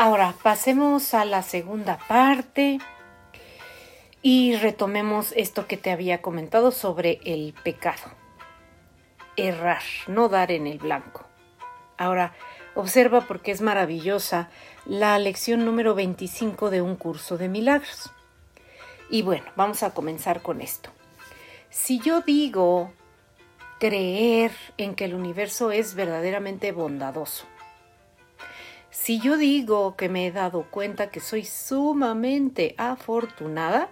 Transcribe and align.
Ahora 0.00 0.32
pasemos 0.44 1.12
a 1.12 1.24
la 1.24 1.42
segunda 1.42 1.98
parte 1.98 2.78
y 4.22 4.54
retomemos 4.54 5.32
esto 5.34 5.66
que 5.66 5.76
te 5.76 5.90
había 5.90 6.22
comentado 6.22 6.70
sobre 6.70 7.18
el 7.24 7.52
pecado. 7.64 8.12
Errar, 9.36 9.82
no 10.06 10.28
dar 10.28 10.52
en 10.52 10.68
el 10.68 10.78
blanco. 10.78 11.24
Ahora, 11.96 12.32
observa 12.76 13.22
porque 13.22 13.50
es 13.50 13.60
maravillosa 13.60 14.50
la 14.86 15.18
lección 15.18 15.64
número 15.64 15.96
25 15.96 16.70
de 16.70 16.80
un 16.80 16.94
curso 16.94 17.36
de 17.36 17.48
milagros. 17.48 18.12
Y 19.10 19.22
bueno, 19.22 19.46
vamos 19.56 19.82
a 19.82 19.94
comenzar 19.94 20.42
con 20.42 20.60
esto. 20.60 20.90
Si 21.70 21.98
yo 21.98 22.20
digo 22.20 22.92
creer 23.80 24.52
en 24.76 24.94
que 24.94 25.06
el 25.06 25.14
universo 25.14 25.72
es 25.72 25.96
verdaderamente 25.96 26.70
bondadoso, 26.70 27.46
si 29.00 29.20
yo 29.20 29.38
digo 29.38 29.94
que 29.96 30.08
me 30.08 30.26
he 30.26 30.32
dado 30.32 30.64
cuenta 30.70 31.08
que 31.10 31.20
soy 31.20 31.44
sumamente 31.44 32.74
afortunada, 32.78 33.88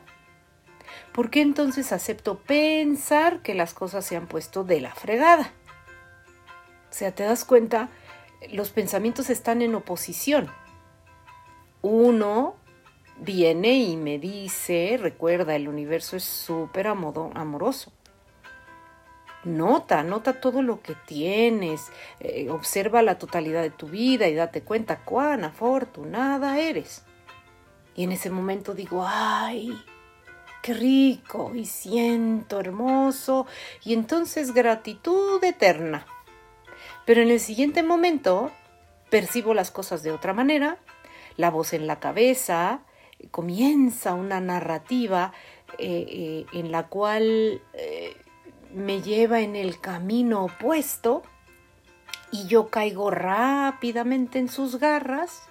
¿por 1.12 1.30
qué 1.30 1.42
entonces 1.42 1.92
acepto 1.92 2.38
pensar 2.40 3.40
que 3.40 3.54
las 3.54 3.72
cosas 3.72 4.04
se 4.04 4.16
han 4.16 4.26
puesto 4.26 4.64
de 4.64 4.80
la 4.80 4.94
fregada? 4.94 5.52
O 6.90 6.92
sea, 6.92 7.14
¿te 7.14 7.22
das 7.22 7.44
cuenta? 7.44 7.88
Los 8.50 8.70
pensamientos 8.70 9.30
están 9.30 9.62
en 9.62 9.76
oposición. 9.76 10.50
Uno 11.82 12.56
viene 13.16 13.78
y 13.78 13.96
me 13.96 14.18
dice, 14.18 14.98
recuerda, 15.00 15.54
el 15.54 15.68
universo 15.68 16.16
es 16.16 16.24
súper 16.24 16.88
amoroso. 16.88 17.92
Nota, 19.46 20.02
nota 20.02 20.40
todo 20.40 20.60
lo 20.60 20.80
que 20.82 20.96
tienes, 21.06 21.92
eh, 22.18 22.50
observa 22.50 23.00
la 23.02 23.16
totalidad 23.16 23.62
de 23.62 23.70
tu 23.70 23.86
vida 23.86 24.26
y 24.26 24.34
date 24.34 24.62
cuenta 24.62 25.04
cuán 25.04 25.44
afortunada 25.44 26.58
eres. 26.58 27.04
Y 27.94 28.02
en 28.02 28.10
ese 28.10 28.28
momento 28.28 28.74
digo, 28.74 29.06
ay, 29.06 29.80
qué 30.62 30.74
rico 30.74 31.52
y 31.54 31.64
siento 31.64 32.58
hermoso 32.58 33.46
y 33.84 33.94
entonces 33.94 34.52
gratitud 34.52 35.42
eterna. 35.44 36.04
Pero 37.04 37.22
en 37.22 37.30
el 37.30 37.38
siguiente 37.38 37.84
momento 37.84 38.50
percibo 39.10 39.54
las 39.54 39.70
cosas 39.70 40.02
de 40.02 40.10
otra 40.10 40.32
manera, 40.32 40.78
la 41.36 41.50
voz 41.50 41.72
en 41.72 41.86
la 41.86 42.00
cabeza, 42.00 42.80
comienza 43.30 44.14
una 44.14 44.40
narrativa 44.40 45.32
eh, 45.78 46.04
eh, 46.08 46.46
en 46.52 46.72
la 46.72 46.88
cual 46.88 47.62
me 48.76 49.00
lleva 49.00 49.40
en 49.40 49.56
el 49.56 49.80
camino 49.80 50.44
opuesto 50.44 51.22
y 52.30 52.46
yo 52.46 52.68
caigo 52.68 53.10
rápidamente 53.10 54.38
en 54.38 54.50
sus 54.50 54.78
garras 54.78 55.48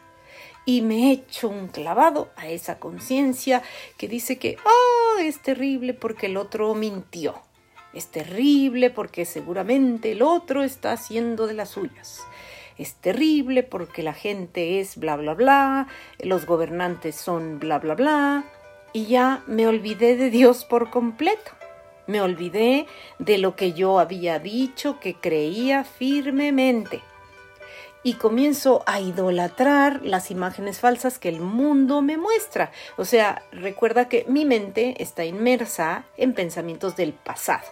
y 0.64 0.84
me 0.84 1.12
echo 1.12 1.50
un 1.50 1.68
clavado 1.68 2.30
a 2.36 2.48
esa 2.48 2.78
conciencia 2.78 3.64
que 3.98 4.08
dice 4.08 4.38
que, 4.38 4.58
oh, 4.64 5.20
es 5.20 5.42
terrible 5.42 5.96
porque 5.96 6.28
el 6.28 6.38
otro 6.38 6.76
mintió. 6.76 7.42
Es 7.94 8.12
terrible 8.12 8.92
porque 8.92 9.26
seguramente 9.26 10.12
el 10.12 10.22
otro 10.22 10.62
está 10.62 10.92
haciendo 10.92 11.48
de 11.48 11.56
las 11.56 11.70
suyas. 11.70 12.22
Es 12.78 12.94
terrible 12.94 13.64
porque 13.64 14.04
la 14.04 14.14
gente 14.14 14.80
es 14.80 14.98
bla, 14.98 15.16
bla, 15.16 15.34
bla, 15.34 15.88
los 16.20 16.46
gobernantes 16.46 17.16
son 17.16 17.58
bla, 17.58 17.80
bla, 17.80 17.96
bla, 17.96 18.46
y 18.94 19.06
ya 19.08 19.44
me 19.48 19.66
olvidé 19.66 20.16
de 20.16 20.30
Dios 20.30 20.64
por 20.64 20.92
completo. 20.92 21.65
Me 22.08 22.22
olvidé 22.22 22.88
de 23.20 23.38
lo 23.38 23.56
que 23.56 23.74
yo 23.74 24.00
había 24.00 24.40
dicho 24.40 25.00
que 25.00 25.16
creía 25.16 25.84
firmemente. 25.84 27.02
Y 28.04 28.14
comienzo 28.14 28.84
a 28.86 29.02
idolatrar 29.02 30.02
las 30.04 30.30
imágenes 30.30 30.80
falsas 30.80 31.18
que 31.18 31.30
el 31.30 31.40
mundo 31.40 32.04
me 32.04 32.18
muestra. 32.18 32.72
O 32.98 33.06
sea, 33.06 33.42
recuerda 33.52 34.08
que 34.08 34.26
mi 34.28 34.46
mente 34.46 35.02
está 35.02 35.26
inmersa 35.26 36.06
en 36.16 36.34
pensamientos 36.34 36.96
del 36.96 37.14
pasado 37.14 37.66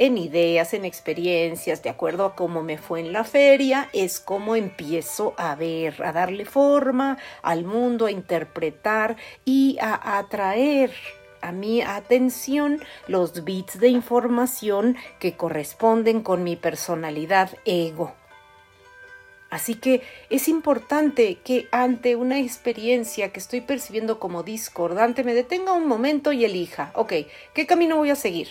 en 0.00 0.16
ideas, 0.16 0.72
en 0.72 0.86
experiencias, 0.86 1.82
de 1.82 1.90
acuerdo 1.90 2.24
a 2.24 2.34
cómo 2.34 2.62
me 2.62 2.78
fue 2.78 3.00
en 3.00 3.12
la 3.12 3.22
feria, 3.22 3.90
es 3.92 4.18
como 4.18 4.56
empiezo 4.56 5.34
a 5.36 5.54
ver, 5.56 6.02
a 6.02 6.10
darle 6.12 6.46
forma 6.46 7.18
al 7.42 7.64
mundo, 7.64 8.06
a 8.06 8.10
interpretar 8.10 9.16
y 9.44 9.76
a 9.78 10.18
atraer 10.18 10.90
a 11.40 11.52
mi 11.52 11.82
atención 11.82 12.80
los 13.06 13.44
bits 13.44 13.78
de 13.80 13.88
información 13.88 14.96
que 15.18 15.36
corresponden 15.36 16.22
con 16.22 16.44
mi 16.44 16.56
personalidad 16.56 17.50
ego. 17.64 18.14
Así 19.50 19.74
que 19.74 20.02
es 20.30 20.46
importante 20.46 21.38
que 21.42 21.68
ante 21.72 22.14
una 22.14 22.38
experiencia 22.38 23.32
que 23.32 23.40
estoy 23.40 23.60
percibiendo 23.60 24.20
como 24.20 24.44
discordante 24.44 25.24
me 25.24 25.34
detenga 25.34 25.72
un 25.72 25.88
momento 25.88 26.32
y 26.32 26.44
elija, 26.44 26.92
ok, 26.94 27.12
¿qué 27.52 27.66
camino 27.66 27.96
voy 27.96 28.10
a 28.10 28.16
seguir? 28.16 28.48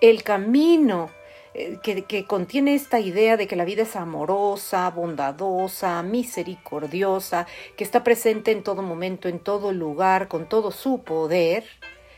El 0.00 0.22
camino 0.22 1.10
eh, 1.54 1.78
que, 1.82 2.24
contiene 2.24 2.74
esta 2.74 2.98
idea 2.98 3.36
de 3.36 3.46
que 3.46 3.56
la 3.56 3.64
vida 3.64 3.82
es 3.82 3.96
amorosa, 3.96 4.88
bondadosa, 4.90 6.02
misericordiosa, 6.02 7.46
que 7.76 7.84
está 7.84 8.02
presente 8.02 8.52
en 8.52 8.62
todo 8.62 8.82
momento, 8.82 9.28
en 9.28 9.38
todo 9.38 9.72
lugar, 9.72 10.28
con 10.28 10.48
todo 10.48 10.70
su 10.70 11.02
poder, 11.02 11.64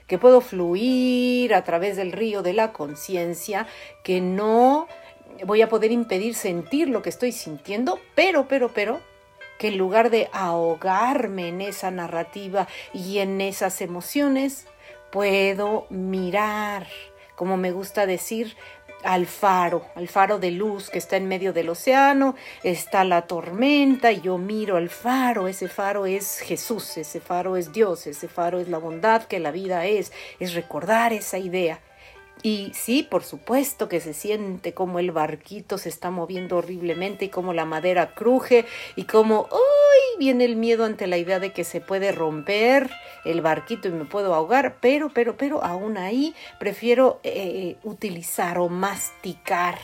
que 0.06 0.18
puedo 0.18 0.40
fluir 0.40 1.54
a 1.54 1.64
través 1.64 1.96
del 1.96 2.12
río 2.12 2.42
de 2.42 2.52
la 2.52 2.72
conciencia, 2.72 3.66
que 4.04 4.20
no 4.20 4.86
voy 5.44 5.62
a 5.62 5.68
poder 5.68 5.90
impedir 5.90 6.34
sentir 6.34 6.88
lo 6.88 7.02
que 7.02 7.08
estoy 7.08 7.32
sintiendo, 7.32 7.98
pero, 8.14 8.46
pero, 8.46 8.72
pero, 8.72 9.00
que 9.58 9.68
en 9.68 9.78
lugar 9.78 10.10
de 10.10 10.28
ahogarme 10.32 11.48
en 11.48 11.60
esa 11.60 11.90
narrativa 11.90 12.68
y 12.92 13.18
en 13.18 13.40
esas 13.40 13.80
emociones, 13.80 14.66
puedo 15.10 15.86
mirar, 15.90 16.86
como 17.36 17.56
me 17.56 17.72
gusta 17.72 18.06
decir, 18.06 18.56
al 19.04 19.26
faro, 19.26 19.84
al 19.94 20.08
faro 20.08 20.38
de 20.38 20.50
luz 20.50 20.90
que 20.90 20.98
está 20.98 21.16
en 21.16 21.28
medio 21.28 21.52
del 21.52 21.68
océano, 21.68 22.34
está 22.62 23.04
la 23.04 23.22
tormenta 23.26 24.10
y 24.10 24.22
yo 24.22 24.38
miro 24.38 24.76
al 24.76 24.88
faro, 24.88 25.46
ese 25.46 25.68
faro 25.68 26.06
es 26.06 26.40
Jesús, 26.40 26.96
ese 26.96 27.20
faro 27.20 27.56
es 27.56 27.72
Dios, 27.72 28.06
ese 28.06 28.28
faro 28.28 28.58
es 28.58 28.68
la 28.68 28.78
bondad 28.78 29.24
que 29.24 29.38
la 29.38 29.50
vida 29.50 29.86
es, 29.86 30.12
es 30.40 30.54
recordar 30.54 31.12
esa 31.12 31.38
idea. 31.38 31.80
Y 32.44 32.72
sí, 32.74 33.02
por 33.02 33.24
supuesto 33.24 33.88
que 33.88 34.00
se 34.00 34.12
siente 34.12 34.74
como 34.74 34.98
el 34.98 35.12
barquito 35.12 35.78
se 35.78 35.88
está 35.88 36.10
moviendo 36.10 36.58
horriblemente 36.58 37.24
y 37.24 37.28
como 37.30 37.54
la 37.54 37.64
madera 37.64 38.14
cruje 38.14 38.66
y 38.96 39.04
como, 39.04 39.48
¡uy! 39.50 40.18
viene 40.18 40.44
el 40.44 40.54
miedo 40.54 40.84
ante 40.84 41.06
la 41.06 41.16
idea 41.16 41.40
de 41.40 41.54
que 41.54 41.64
se 41.64 41.80
puede 41.80 42.12
romper 42.12 42.90
el 43.24 43.40
barquito 43.40 43.88
y 43.88 43.92
me 43.92 44.04
puedo 44.04 44.34
ahogar, 44.34 44.76
pero, 44.82 45.08
pero, 45.08 45.38
pero, 45.38 45.64
aún 45.64 45.96
ahí 45.96 46.34
prefiero 46.58 47.18
eh, 47.22 47.78
utilizar 47.82 48.58
o 48.58 48.68
masticar 48.68 49.78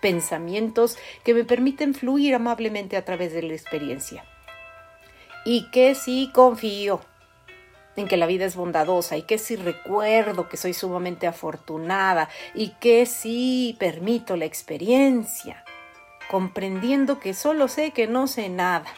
pensamientos 0.00 0.96
que 1.24 1.34
me 1.34 1.42
permiten 1.42 1.92
fluir 1.92 2.36
amablemente 2.36 2.96
a 2.96 3.04
través 3.04 3.32
de 3.32 3.42
la 3.42 3.52
experiencia. 3.52 4.24
Y 5.44 5.72
que 5.72 5.96
sí 5.96 6.30
confío 6.32 7.00
en 7.96 8.08
que 8.08 8.16
la 8.16 8.26
vida 8.26 8.44
es 8.44 8.56
bondadosa 8.56 9.16
y 9.16 9.22
que 9.22 9.38
si 9.38 9.56
recuerdo 9.56 10.48
que 10.48 10.56
soy 10.56 10.74
sumamente 10.74 11.26
afortunada 11.26 12.28
y 12.54 12.70
que 12.80 13.06
si 13.06 13.76
permito 13.78 14.36
la 14.36 14.44
experiencia, 14.44 15.64
comprendiendo 16.30 17.20
que 17.20 17.34
solo 17.34 17.68
sé 17.68 17.92
que 17.92 18.06
no 18.06 18.26
sé 18.26 18.48
nada. 18.48 18.92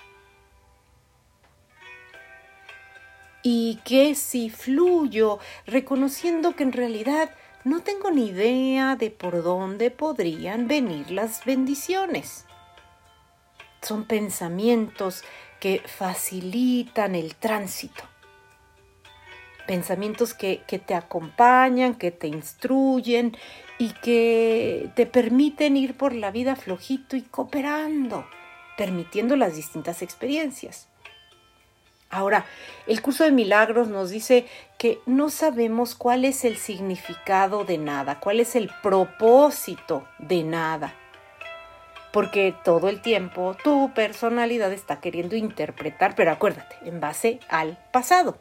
Y 3.42 3.80
que 3.84 4.14
si 4.16 4.50
fluyo 4.50 5.38
reconociendo 5.66 6.56
que 6.56 6.64
en 6.64 6.72
realidad 6.72 7.30
no 7.64 7.80
tengo 7.80 8.10
ni 8.10 8.28
idea 8.28 8.96
de 8.96 9.10
por 9.10 9.42
dónde 9.42 9.90
podrían 9.90 10.66
venir 10.66 11.10
las 11.10 11.44
bendiciones. 11.44 12.44
Son 13.82 14.04
pensamientos 14.04 15.22
que 15.60 15.80
facilitan 15.86 17.14
el 17.14 17.36
tránsito 17.36 18.02
pensamientos 19.66 20.34
que, 20.34 20.62
te 20.86 20.94
acompañan, 20.94 21.94
que 21.94 22.10
te 22.10 22.28
instruyen 22.28 23.36
y 23.78 23.90
que 23.90 24.90
te 24.94 25.06
permiten 25.06 25.76
ir 25.76 25.96
por 25.96 26.14
la 26.14 26.30
vida 26.30 26.56
flojito 26.56 27.16
y 27.16 27.22
cooperando, 27.22 28.26
permitiendo 28.76 29.36
las 29.36 29.56
distintas 29.56 30.02
experiencias. 30.02 30.88
Ahora, 32.08 32.46
el 32.86 33.02
curso 33.02 33.24
de 33.24 33.32
milagros 33.32 33.88
nos 33.88 34.10
dice 34.10 34.46
que 34.78 35.00
no 35.06 35.28
sabemos 35.28 35.94
cuál 35.94 36.24
es 36.24 36.44
el 36.44 36.56
significado 36.56 37.64
de 37.64 37.78
nada, 37.78 38.20
cuál 38.20 38.38
es 38.40 38.54
el 38.54 38.70
propósito 38.82 40.06
de 40.18 40.44
nada. 40.44 40.94
Porque 42.12 42.54
todo 42.64 42.88
el 42.88 43.02
tiempo 43.02 43.56
tu 43.62 43.92
personalidad 43.92 44.72
está 44.72 45.00
queriendo 45.00 45.36
interpretar, 45.36 46.14
pero 46.14 46.30
acuérdate, 46.30 46.76
en 46.84 47.00
base 47.00 47.40
al 47.48 47.76
pasado. 47.92 48.38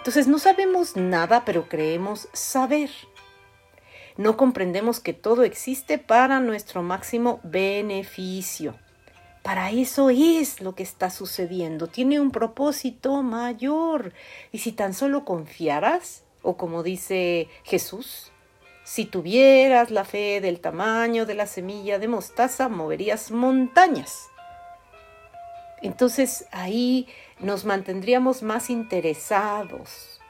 Entonces 0.00 0.28
no 0.28 0.38
sabemos 0.38 0.96
nada, 0.96 1.44
pero 1.44 1.68
creemos 1.68 2.28
saber. 2.32 2.88
No 4.16 4.38
comprendemos 4.38 4.98
que 4.98 5.12
todo 5.12 5.44
existe 5.44 5.98
para 5.98 6.40
nuestro 6.40 6.82
máximo 6.82 7.38
beneficio. 7.42 8.76
Para 9.42 9.70
eso 9.70 10.08
es 10.08 10.62
lo 10.62 10.74
que 10.74 10.82
está 10.82 11.10
sucediendo. 11.10 11.86
Tiene 11.86 12.18
un 12.18 12.30
propósito 12.30 13.22
mayor. 13.22 14.14
Y 14.52 14.58
si 14.60 14.72
tan 14.72 14.94
solo 14.94 15.26
confiaras, 15.26 16.22
o 16.40 16.56
como 16.56 16.82
dice 16.82 17.48
Jesús, 17.64 18.32
si 18.84 19.04
tuvieras 19.04 19.90
la 19.90 20.06
fe 20.06 20.40
del 20.40 20.60
tamaño 20.60 21.26
de 21.26 21.34
la 21.34 21.46
semilla 21.46 21.98
de 21.98 22.08
mostaza, 22.08 22.70
moverías 22.70 23.30
montañas. 23.30 24.29
Entonces 25.82 26.46
ahí 26.52 27.08
nos 27.38 27.64
mantendríamos 27.64 28.42
más 28.42 28.70
interesados 28.70 30.20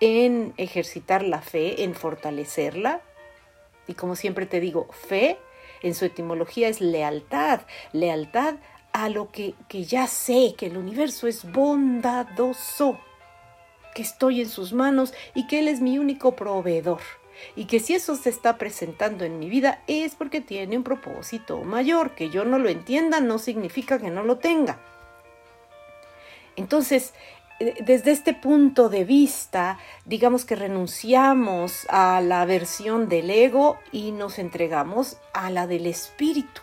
en 0.00 0.52
ejercitar 0.56 1.22
la 1.22 1.40
fe, 1.40 1.84
en 1.84 1.94
fortalecerla. 1.94 3.00
Y 3.86 3.94
como 3.94 4.16
siempre 4.16 4.46
te 4.46 4.60
digo, 4.60 4.88
fe 4.92 5.38
en 5.82 5.94
su 5.94 6.04
etimología 6.04 6.68
es 6.68 6.80
lealtad, 6.80 7.60
lealtad 7.92 8.56
a 8.92 9.08
lo 9.08 9.30
que, 9.30 9.54
que 9.68 9.84
ya 9.84 10.06
sé, 10.06 10.54
que 10.56 10.66
el 10.66 10.76
universo 10.76 11.26
es 11.26 11.50
bondadoso, 11.50 12.98
que 13.94 14.02
estoy 14.02 14.40
en 14.40 14.48
sus 14.48 14.72
manos 14.72 15.14
y 15.34 15.46
que 15.46 15.60
Él 15.60 15.68
es 15.68 15.80
mi 15.80 15.98
único 15.98 16.34
proveedor. 16.34 17.00
Y 17.54 17.66
que 17.66 17.80
si 17.80 17.94
eso 17.94 18.16
se 18.16 18.30
está 18.30 18.56
presentando 18.56 19.24
en 19.24 19.38
mi 19.38 19.50
vida 19.50 19.82
es 19.86 20.14
porque 20.14 20.40
tiene 20.40 20.76
un 20.76 20.82
propósito 20.82 21.62
mayor. 21.64 22.14
Que 22.14 22.30
yo 22.30 22.46
no 22.46 22.58
lo 22.58 22.70
entienda 22.70 23.20
no 23.20 23.38
significa 23.38 23.98
que 23.98 24.10
no 24.10 24.22
lo 24.22 24.38
tenga. 24.38 24.80
Entonces, 26.56 27.12
eh, 27.58 27.74
desde 27.84 28.10
este 28.10 28.34
punto 28.34 28.88
de 28.88 29.04
vista, 29.04 29.78
digamos 30.04 30.44
que 30.44 30.56
renunciamos 30.56 31.86
a 31.88 32.20
la 32.20 32.44
versión 32.44 33.08
del 33.08 33.30
ego 33.30 33.78
y 33.92 34.12
nos 34.12 34.38
entregamos 34.38 35.18
a 35.32 35.50
la 35.50 35.66
del 35.66 35.86
espíritu. 35.86 36.60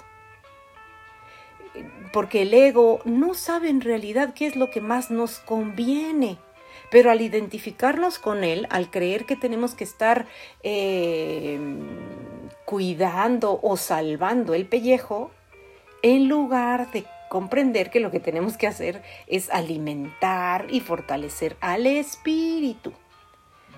Porque 2.12 2.44
el 2.44 2.54
ego 2.54 3.00
no 3.06 3.34
sabe 3.34 3.70
en 3.70 3.82
realidad 3.82 4.36
qué 4.36 4.46
es 4.46 4.56
lo 4.56 4.70
que 4.70 4.82
más 4.82 5.10
nos 5.10 5.40
conviene. 5.40 6.38
Pero 6.92 7.10
al 7.10 7.22
identificarnos 7.22 8.20
con 8.20 8.44
él, 8.44 8.68
al 8.70 8.92
creer 8.92 9.26
que 9.26 9.36
tenemos 9.36 9.74
que 9.74 9.84
estar 9.84 10.28
eh, 10.62 11.60
cuidando 12.66 13.60
o 13.64 13.78
salvando 13.78 14.54
el 14.54 14.68
pellejo, 14.68 15.32
en 16.04 16.28
lugar 16.28 16.92
de 16.92 17.06
comprender 17.34 17.90
que 17.90 18.00
lo 18.00 18.12
que 18.12 18.20
tenemos 18.20 18.58
que 18.58 18.68
hacer 18.68 19.02
es 19.26 19.50
alimentar 19.50 20.68
y 20.70 20.82
fortalecer 20.82 21.58
al 21.62 21.88
espíritu. 21.88 22.94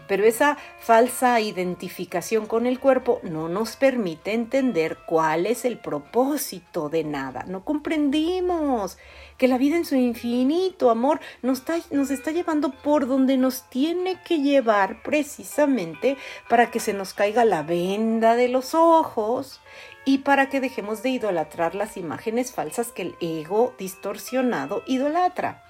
Pero 0.07 0.25
esa 0.25 0.57
falsa 0.79 1.39
identificación 1.39 2.45
con 2.45 2.65
el 2.67 2.79
cuerpo 2.79 3.19
no 3.23 3.49
nos 3.49 3.75
permite 3.75 4.33
entender 4.33 4.97
cuál 5.05 5.45
es 5.45 5.65
el 5.65 5.77
propósito 5.77 6.89
de 6.89 7.03
nada. 7.03 7.45
No 7.47 7.63
comprendimos 7.63 8.97
que 9.37 9.47
la 9.47 9.57
vida 9.57 9.77
en 9.77 9.85
su 9.85 9.95
infinito 9.95 10.89
amor 10.89 11.19
nos 11.41 11.59
está, 11.59 11.77
nos 11.91 12.11
está 12.11 12.31
llevando 12.31 12.71
por 12.71 13.07
donde 13.07 13.37
nos 13.37 13.69
tiene 13.69 14.21
que 14.23 14.39
llevar 14.39 15.01
precisamente 15.03 16.17
para 16.49 16.71
que 16.71 16.79
se 16.79 16.93
nos 16.93 17.13
caiga 17.13 17.45
la 17.45 17.63
venda 17.63 18.35
de 18.35 18.47
los 18.47 18.73
ojos 18.73 19.61
y 20.05 20.19
para 20.19 20.49
que 20.49 20.61
dejemos 20.61 21.01
de 21.03 21.09
idolatrar 21.09 21.75
las 21.75 21.97
imágenes 21.97 22.53
falsas 22.53 22.91
que 22.91 23.01
el 23.01 23.15
ego 23.19 23.73
distorsionado 23.77 24.83
idolatra. 24.85 25.63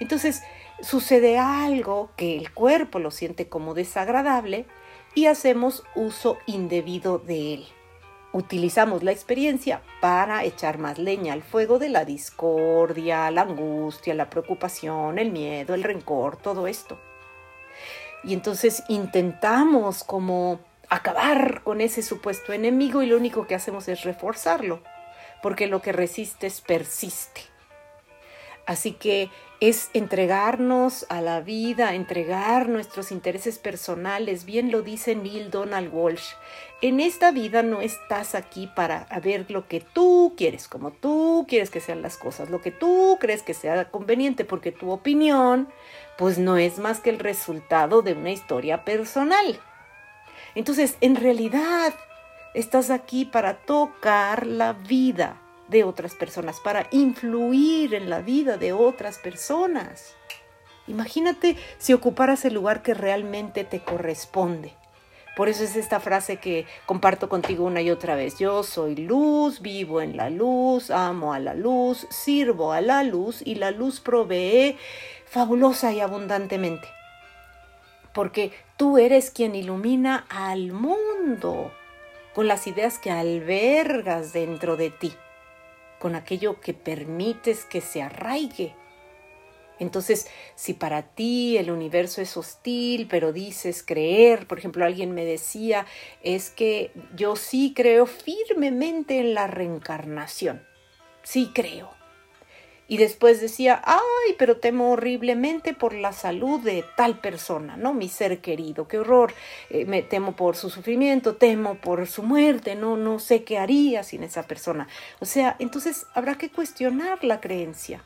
Entonces, 0.00 0.42
sucede 0.80 1.38
algo 1.38 2.10
que 2.16 2.36
el 2.36 2.52
cuerpo 2.52 2.98
lo 2.98 3.10
siente 3.10 3.48
como 3.48 3.74
desagradable 3.74 4.66
y 5.14 5.26
hacemos 5.26 5.84
uso 5.94 6.38
indebido 6.46 7.18
de 7.18 7.54
él. 7.54 7.66
Utilizamos 8.32 9.04
la 9.04 9.12
experiencia 9.12 9.80
para 10.00 10.42
echar 10.42 10.78
más 10.78 10.98
leña 10.98 11.32
al 11.32 11.42
fuego 11.42 11.78
de 11.78 11.88
la 11.88 12.04
discordia, 12.04 13.30
la 13.30 13.42
angustia, 13.42 14.12
la 14.14 14.28
preocupación, 14.28 15.20
el 15.20 15.30
miedo, 15.30 15.74
el 15.74 15.84
rencor, 15.84 16.36
todo 16.36 16.66
esto. 16.66 16.98
Y 18.24 18.32
entonces 18.32 18.82
intentamos 18.88 20.02
como 20.02 20.58
acabar 20.88 21.62
con 21.62 21.80
ese 21.80 22.02
supuesto 22.02 22.52
enemigo 22.52 23.02
y 23.02 23.06
lo 23.06 23.16
único 23.16 23.46
que 23.46 23.54
hacemos 23.54 23.86
es 23.86 24.02
reforzarlo, 24.02 24.82
porque 25.40 25.68
lo 25.68 25.80
que 25.80 25.92
resistes 25.92 26.60
persiste. 26.60 27.42
Así 28.66 28.92
que 28.92 29.30
es 29.68 29.88
entregarnos 29.94 31.06
a 31.08 31.22
la 31.22 31.40
vida, 31.40 31.94
entregar 31.94 32.68
nuestros 32.68 33.10
intereses 33.10 33.58
personales. 33.58 34.44
Bien 34.44 34.70
lo 34.70 34.82
dice 34.82 35.16
Neil 35.16 35.50
Donald 35.50 35.88
Walsh. 35.90 36.32
En 36.82 37.00
esta 37.00 37.30
vida 37.30 37.62
no 37.62 37.80
estás 37.80 38.34
aquí 38.34 38.66
para 38.66 39.06
ver 39.22 39.50
lo 39.50 39.66
que 39.66 39.80
tú 39.80 40.34
quieres, 40.36 40.68
como 40.68 40.90
tú 40.90 41.46
quieres 41.48 41.70
que 41.70 41.80
sean 41.80 42.02
las 42.02 42.18
cosas, 42.18 42.50
lo 42.50 42.60
que 42.60 42.72
tú 42.72 43.16
crees 43.18 43.42
que 43.42 43.54
sea 43.54 43.90
conveniente, 43.90 44.44
porque 44.44 44.70
tu 44.70 44.90
opinión 44.90 45.68
pues 46.18 46.38
no 46.38 46.58
es 46.58 46.78
más 46.78 47.00
que 47.00 47.08
el 47.08 47.18
resultado 47.18 48.02
de 48.02 48.12
una 48.12 48.32
historia 48.32 48.84
personal. 48.84 49.58
Entonces, 50.54 50.98
en 51.00 51.16
realidad, 51.16 51.94
estás 52.52 52.90
aquí 52.90 53.24
para 53.24 53.54
tocar 53.54 54.46
la 54.46 54.74
vida 54.74 55.40
de 55.68 55.84
otras 55.84 56.14
personas, 56.14 56.60
para 56.60 56.88
influir 56.90 57.94
en 57.94 58.10
la 58.10 58.20
vida 58.20 58.56
de 58.56 58.72
otras 58.72 59.18
personas. 59.18 60.14
Imagínate 60.86 61.56
si 61.78 61.92
ocuparas 61.92 62.44
el 62.44 62.54
lugar 62.54 62.82
que 62.82 62.94
realmente 62.94 63.64
te 63.64 63.80
corresponde. 63.80 64.74
Por 65.36 65.48
eso 65.48 65.64
es 65.64 65.74
esta 65.74 65.98
frase 65.98 66.36
que 66.36 66.66
comparto 66.86 67.28
contigo 67.28 67.64
una 67.64 67.80
y 67.80 67.90
otra 67.90 68.14
vez. 68.14 68.38
Yo 68.38 68.62
soy 68.62 68.94
luz, 68.94 69.60
vivo 69.60 70.00
en 70.00 70.16
la 70.16 70.30
luz, 70.30 70.90
amo 70.90 71.32
a 71.32 71.40
la 71.40 71.54
luz, 71.54 72.06
sirvo 72.10 72.72
a 72.72 72.80
la 72.80 73.02
luz 73.02 73.42
y 73.44 73.56
la 73.56 73.72
luz 73.72 74.00
provee 74.00 74.76
fabulosa 75.26 75.92
y 75.92 76.00
abundantemente 76.00 76.86
porque 78.14 78.52
tú 78.78 78.96
eres 78.96 79.30
quien 79.30 79.54
ilumina 79.54 80.24
al 80.30 80.72
mundo 80.72 81.72
con 82.32 82.48
las 82.48 82.66
ideas 82.66 82.98
que 82.98 83.10
albergas 83.10 84.32
dentro 84.32 84.76
de 84.76 84.90
ti, 84.90 85.12
con 85.98 86.14
aquello 86.14 86.60
que 86.60 86.74
permites 86.74 87.64
que 87.64 87.80
se 87.80 88.02
arraigue. 88.02 88.74
Entonces, 89.78 90.28
si 90.54 90.74
para 90.74 91.02
ti 91.02 91.56
el 91.56 91.70
universo 91.70 92.20
es 92.20 92.36
hostil, 92.36 93.08
pero 93.08 93.32
dices 93.32 93.82
creer, 93.82 94.46
por 94.46 94.58
ejemplo, 94.58 94.84
alguien 94.84 95.12
me 95.12 95.24
decía, 95.24 95.86
es 96.22 96.50
que 96.50 96.92
yo 97.16 97.34
sí 97.36 97.72
creo 97.74 98.06
firmemente 98.06 99.18
en 99.18 99.34
la 99.34 99.46
reencarnación, 99.46 100.64
sí 101.22 101.50
creo, 101.52 101.93
y 102.86 102.98
después 102.98 103.40
decía, 103.40 103.80
ay, 103.84 104.34
pero 104.38 104.58
temo 104.58 104.90
horriblemente 104.90 105.72
por 105.72 105.94
la 105.94 106.12
salud 106.12 106.60
de 106.60 106.84
tal 106.96 107.18
persona, 107.18 107.76
¿no? 107.76 107.94
Mi 107.94 108.08
ser 108.08 108.40
querido, 108.40 108.86
qué 108.88 108.98
horror, 108.98 109.32
eh, 109.70 109.86
me 109.86 110.02
temo 110.02 110.36
por 110.36 110.56
su 110.56 110.68
sufrimiento, 110.68 111.36
temo 111.36 111.76
por 111.76 112.06
su 112.06 112.22
muerte, 112.22 112.74
no, 112.74 112.96
no 112.96 113.18
sé 113.18 113.42
qué 113.42 113.58
haría 113.58 114.02
sin 114.02 114.22
esa 114.22 114.42
persona. 114.42 114.86
O 115.20 115.24
sea, 115.24 115.56
entonces 115.58 116.06
habrá 116.14 116.36
que 116.36 116.50
cuestionar 116.50 117.24
la 117.24 117.40
creencia. 117.40 118.04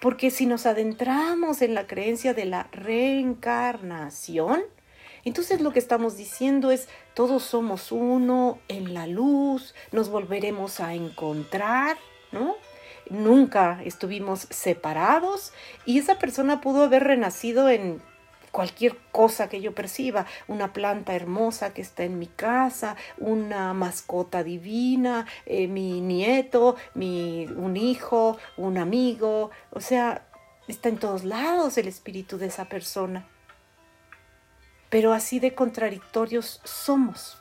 Porque 0.00 0.30
si 0.30 0.46
nos 0.46 0.66
adentramos 0.66 1.62
en 1.62 1.74
la 1.74 1.86
creencia 1.86 2.34
de 2.34 2.44
la 2.44 2.64
reencarnación, 2.72 4.62
entonces 5.24 5.60
lo 5.60 5.72
que 5.72 5.78
estamos 5.78 6.16
diciendo 6.16 6.70
es, 6.70 6.88
todos 7.14 7.42
somos 7.42 7.92
uno 7.92 8.58
en 8.68 8.92
la 8.92 9.06
luz, 9.06 9.74
nos 9.92 10.08
volveremos 10.08 10.80
a 10.80 10.94
encontrar, 10.94 11.96
¿no? 12.30 12.56
Nunca 13.10 13.80
estuvimos 13.84 14.46
separados 14.50 15.52
y 15.84 15.98
esa 15.98 16.18
persona 16.18 16.60
pudo 16.60 16.84
haber 16.84 17.04
renacido 17.04 17.68
en 17.68 18.00
cualquier 18.56 18.96
cosa 19.12 19.50
que 19.50 19.60
yo 19.60 19.74
perciba, 19.74 20.24
una 20.48 20.72
planta 20.72 21.14
hermosa 21.14 21.74
que 21.74 21.82
está 21.82 22.04
en 22.04 22.18
mi 22.18 22.26
casa, 22.26 22.96
una 23.18 23.74
mascota 23.74 24.42
divina, 24.42 25.26
eh, 25.44 25.68
mi 25.68 26.00
nieto, 26.00 26.76
mi, 26.94 27.46
un 27.54 27.76
hijo, 27.76 28.38
un 28.56 28.78
amigo, 28.78 29.50
o 29.70 29.80
sea, 29.82 30.26
está 30.68 30.88
en 30.88 30.96
todos 30.96 31.24
lados 31.24 31.76
el 31.76 31.86
espíritu 31.86 32.38
de 32.38 32.46
esa 32.46 32.64
persona. 32.64 33.26
Pero 34.88 35.12
así 35.12 35.38
de 35.38 35.54
contradictorios 35.54 36.62
somos. 36.64 37.36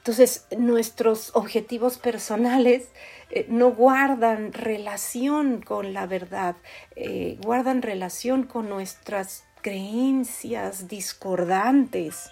Entonces, 0.00 0.46
nuestros 0.56 1.30
objetivos 1.36 1.98
personales 1.98 2.88
eh, 3.28 3.44
no 3.50 3.70
guardan 3.70 4.54
relación 4.54 5.60
con 5.60 5.92
la 5.92 6.06
verdad, 6.06 6.56
eh, 6.96 7.36
guardan 7.42 7.82
relación 7.82 8.44
con 8.44 8.70
nuestras 8.70 9.44
creencias 9.60 10.88
discordantes. 10.88 12.30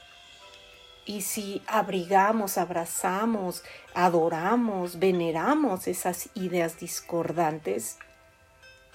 Y 1.04 1.20
si 1.20 1.62
abrigamos, 1.66 2.56
abrazamos, 2.56 3.62
adoramos, 3.92 4.98
veneramos 4.98 5.88
esas 5.88 6.30
ideas 6.34 6.78
discordantes, 6.80 7.98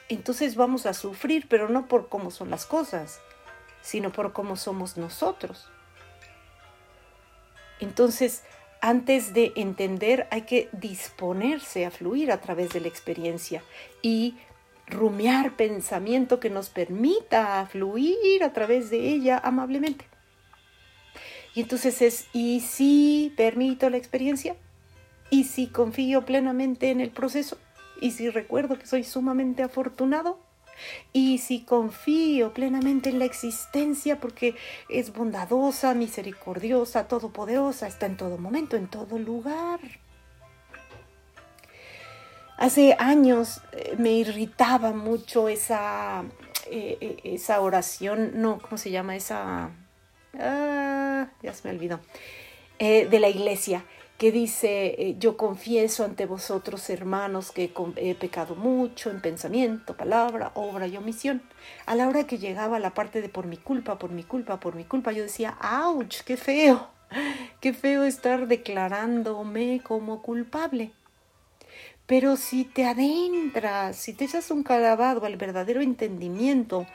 entonces 0.10 0.56
vamos 0.56 0.88
a 0.88 0.96
sufrir, 0.96 1.48
pero 1.48 1.70
no 1.70 1.88
por 1.88 2.10
cómo 2.10 2.32
son 2.32 2.50
las 2.50 2.66
cosas, 2.66 3.20
sino 3.82 4.12
por 4.12 4.34
cómo 4.34 4.56
somos 4.56 4.98
nosotros. 4.98 5.70
Entonces, 7.80 8.44
antes 8.84 9.34
de 9.34 9.54
entender 9.56 10.28
hay 10.30 10.42
que 10.42 10.68
disponerse 10.74 11.86
a 11.86 11.90
fluir 11.90 12.34
a 12.34 12.42
través 12.42 12.72
de 12.74 12.82
la 12.82 12.90
experiencia 12.90 13.64
y 14.02 14.36
rumiar 14.88 15.56
pensamiento 15.56 16.42
que 16.42 16.50
nos 16.50 16.68
permita 16.68 17.66
fluir 17.66 18.44
a 18.44 18.52
través 18.52 18.90
de 18.90 19.08
ella 19.08 19.40
amablemente. 19.42 20.04
Y 21.56 21.62
entonces 21.62 22.02
es, 22.02 22.28
¿y 22.34 22.60
si 22.60 23.34
permito 23.38 23.90
la 23.90 23.96
experiencia? 23.96 24.58
¿Y 25.30 25.46
si 25.46 25.68
confío 25.68 26.26
plenamente 26.26 26.92
en 26.92 27.00
el 27.00 27.12
proceso? 27.12 27.58
¿Y 28.02 28.12
si 28.12 28.30
recuerdo 28.30 28.78
que 28.78 28.86
soy 28.86 29.06
sumamente 29.06 29.64
afortunado? 29.64 30.42
Y 31.12 31.38
si 31.40 31.62
confío 31.62 32.54
plenamente 32.54 33.10
en 33.10 33.20
la 33.20 33.26
existencia 33.26 34.20
porque 34.20 34.56
es 34.90 35.14
bondadosa, 35.14 35.94
misericordiosa, 35.94 37.08
todopoderosa, 37.08 37.88
está 37.88 38.06
en 38.06 38.18
todo 38.18 38.38
momento, 38.38 38.76
en 38.78 38.88
todo 38.88 39.18
lugar. 39.20 39.80
Hace 42.58 42.96
años 43.00 43.62
eh, 43.72 43.96
me 43.98 44.12
irritaba 44.12 44.92
mucho 44.92 45.50
esa, 45.50 46.24
eh, 46.70 46.98
eh, 47.02 47.18
esa 47.24 47.60
oración, 47.62 48.42
no, 48.42 48.60
¿cómo 48.60 48.78
se 48.78 48.92
llama? 48.92 49.16
Esa... 49.16 49.72
Ah, 50.40 51.28
ya 51.42 51.54
se 51.54 51.68
me 51.68 51.74
olvidó. 51.74 52.00
de 52.80 53.20
la 53.20 53.30
iglesia, 53.30 53.84
que 54.18 54.32
dice, 54.32 54.96
eh, 54.98 55.16
yo 55.20 55.38
confieso 55.38 56.06
ante 56.06 56.26
vosotros, 56.26 56.90
hermanos, 56.90 57.52
que 57.52 57.74
he 57.98 58.16
pecado 58.16 58.56
mucho 58.56 59.10
en 59.10 59.22
pensamiento, 59.22 59.98
palabra, 59.98 60.52
obra 60.56 60.88
y 60.88 60.98
omisión. 60.98 61.42
A 61.86 61.96
la 61.96 62.08
hora 62.08 62.26
que 62.26 62.38
llegaba 62.38 62.80
la 62.80 62.94
parte 62.94 63.22
de 63.22 63.30
por 63.30 63.48
mi 63.48 63.58
culpa, 63.58 63.98
por 63.98 64.12
mi 64.12 64.24
culpa, 64.24 64.60
por 64.60 64.76
mi 64.76 64.84
culpa, 64.84 65.12
yo 65.12 65.24
decía, 65.24 65.58
¡auch! 65.62 66.24
¡Qué 66.26 66.38
feo! 66.38 66.90
¡Qué 67.62 67.74
feo 67.74 68.04
estar 68.04 68.48
declarándome 68.48 69.82
como 69.84 70.22
culpable! 70.22 70.92
Pero 72.06 72.36
si 72.36 72.66
te 72.66 72.86
adentras, 72.86 73.96
si 73.96 74.14
te 74.14 74.26
echas 74.26 74.52
un 74.52 74.62
calabado 74.64 75.26
al 75.26 75.38
verdadero 75.38 75.82
entendimiento 75.82 76.86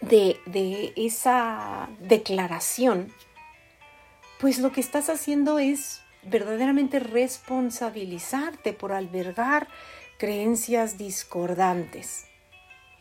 de 0.00 0.92
esa 0.96 1.88
declaración, 1.98 3.12
pues 4.44 4.58
lo 4.58 4.72
que 4.72 4.82
estás 4.82 5.08
haciendo 5.08 5.58
es 5.58 6.02
verdaderamente 6.22 6.98
responsabilizarte 6.98 8.74
por 8.74 8.92
albergar 8.92 9.68
creencias 10.18 10.98
discordantes 10.98 12.26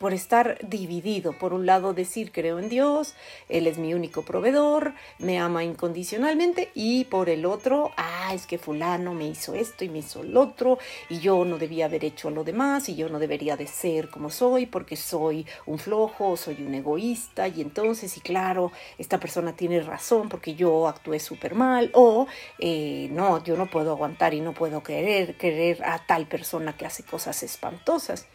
por 0.04 0.14
estar 0.14 0.58
dividido. 0.68 1.32
Por 1.32 1.54
un 1.54 1.66
lado 1.66 1.94
decir 1.94 2.34
creo 2.34 2.60
en 2.60 2.68
Dios, 2.68 3.16
Él 3.48 3.68
es 3.68 3.78
mi 3.78 3.94
único 3.94 4.24
proveedor, 4.24 4.96
me 5.18 5.40
ama 5.40 5.64
incondicionalmente 5.64 6.72
y 6.76 7.06
por 7.06 7.30
el 7.30 7.46
otro, 7.46 7.92
ah, 7.96 8.34
es 8.34 8.46
que 8.46 8.58
fulano 8.58 9.14
me 9.14 9.30
hizo 9.30 9.56
esto 9.56 9.86
y 9.86 9.88
me 9.88 10.00
hizo 10.00 10.24
el 10.24 10.36
otro 10.36 10.78
y 11.08 11.20
yo 11.20 11.46
no 11.46 11.58
debía 11.58 11.86
haber 11.86 12.04
hecho 12.04 12.32
lo 12.32 12.44
demás 12.44 12.90
y 12.90 12.98
yo 12.98 13.08
no 13.08 13.18
debería 13.18 13.56
de 13.56 13.66
ser 13.66 14.10
como 14.10 14.30
soy 14.30 14.66
porque 14.66 14.98
soy 14.98 15.48
un 15.66 15.80
flojo, 15.80 16.36
soy 16.36 16.62
un 16.64 16.76
egoísta 16.76 17.48
y 17.48 17.62
entonces, 17.62 18.18
y 18.18 18.20
claro, 18.20 18.74
esta 18.98 19.22
persona 19.22 19.56
tiene 19.56 19.80
razón 19.80 20.28
porque 20.28 20.54
yo 20.54 20.90
actué 20.90 21.22
súper 21.22 21.56
mal 21.56 21.92
o 21.94 22.28
eh, 22.60 23.08
no, 23.14 23.42
yo 23.42 23.56
no 23.56 23.68
puedo 23.68 23.92
aguantar 23.92 24.34
y 24.34 24.42
no 24.42 24.54
puedo 24.54 24.84
querer, 24.84 25.38
querer 25.38 25.82
a 25.86 26.06
tal 26.06 26.28
persona 26.28 26.76
que 26.76 26.86
hace 26.86 27.04
cosas 27.04 27.42
espantosas. 27.42 28.28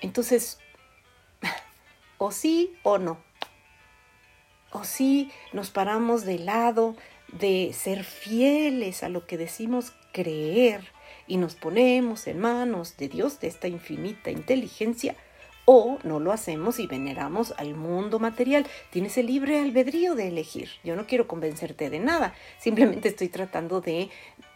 Entonces, 0.00 0.58
o 2.18 2.30
sí 2.30 2.74
o 2.82 2.98
no. 2.98 3.18
O 4.72 4.84
sí 4.84 5.30
nos 5.52 5.70
paramos 5.70 6.24
de 6.24 6.38
lado 6.38 6.96
de 7.32 7.72
ser 7.72 8.04
fieles 8.04 9.02
a 9.02 9.08
lo 9.08 9.26
que 9.26 9.38
decimos 9.38 9.92
creer 10.12 10.84
y 11.26 11.36
nos 11.36 11.54
ponemos 11.54 12.26
en 12.26 12.38
manos 12.38 12.96
de 12.96 13.08
Dios, 13.08 13.40
de 13.40 13.48
esta 13.48 13.68
infinita 13.68 14.30
inteligencia, 14.30 15.16
o 15.64 15.98
no 16.04 16.20
lo 16.20 16.32
hacemos 16.32 16.78
y 16.78 16.86
veneramos 16.86 17.52
al 17.58 17.74
mundo 17.74 18.18
material. 18.20 18.66
Tienes 18.90 19.18
el 19.18 19.26
libre 19.26 19.58
albedrío 19.58 20.14
de 20.14 20.28
elegir. 20.28 20.70
Yo 20.84 20.94
no 20.94 21.06
quiero 21.06 21.26
convencerte 21.26 21.90
de 21.90 21.98
nada, 21.98 22.34
simplemente 22.58 23.08
estoy 23.08 23.28
tratando 23.28 23.80
de 23.80 24.08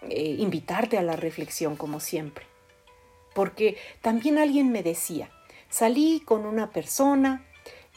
eh, 0.08 0.36
invitarte 0.38 0.98
a 0.98 1.02
la 1.02 1.16
reflexión 1.16 1.76
como 1.76 1.98
siempre. 1.98 2.46
Porque 3.34 3.76
también 4.00 4.38
alguien 4.38 4.70
me 4.70 4.82
decía, 4.82 5.30
salí 5.68 6.20
con 6.20 6.46
una 6.46 6.70
persona 6.70 7.44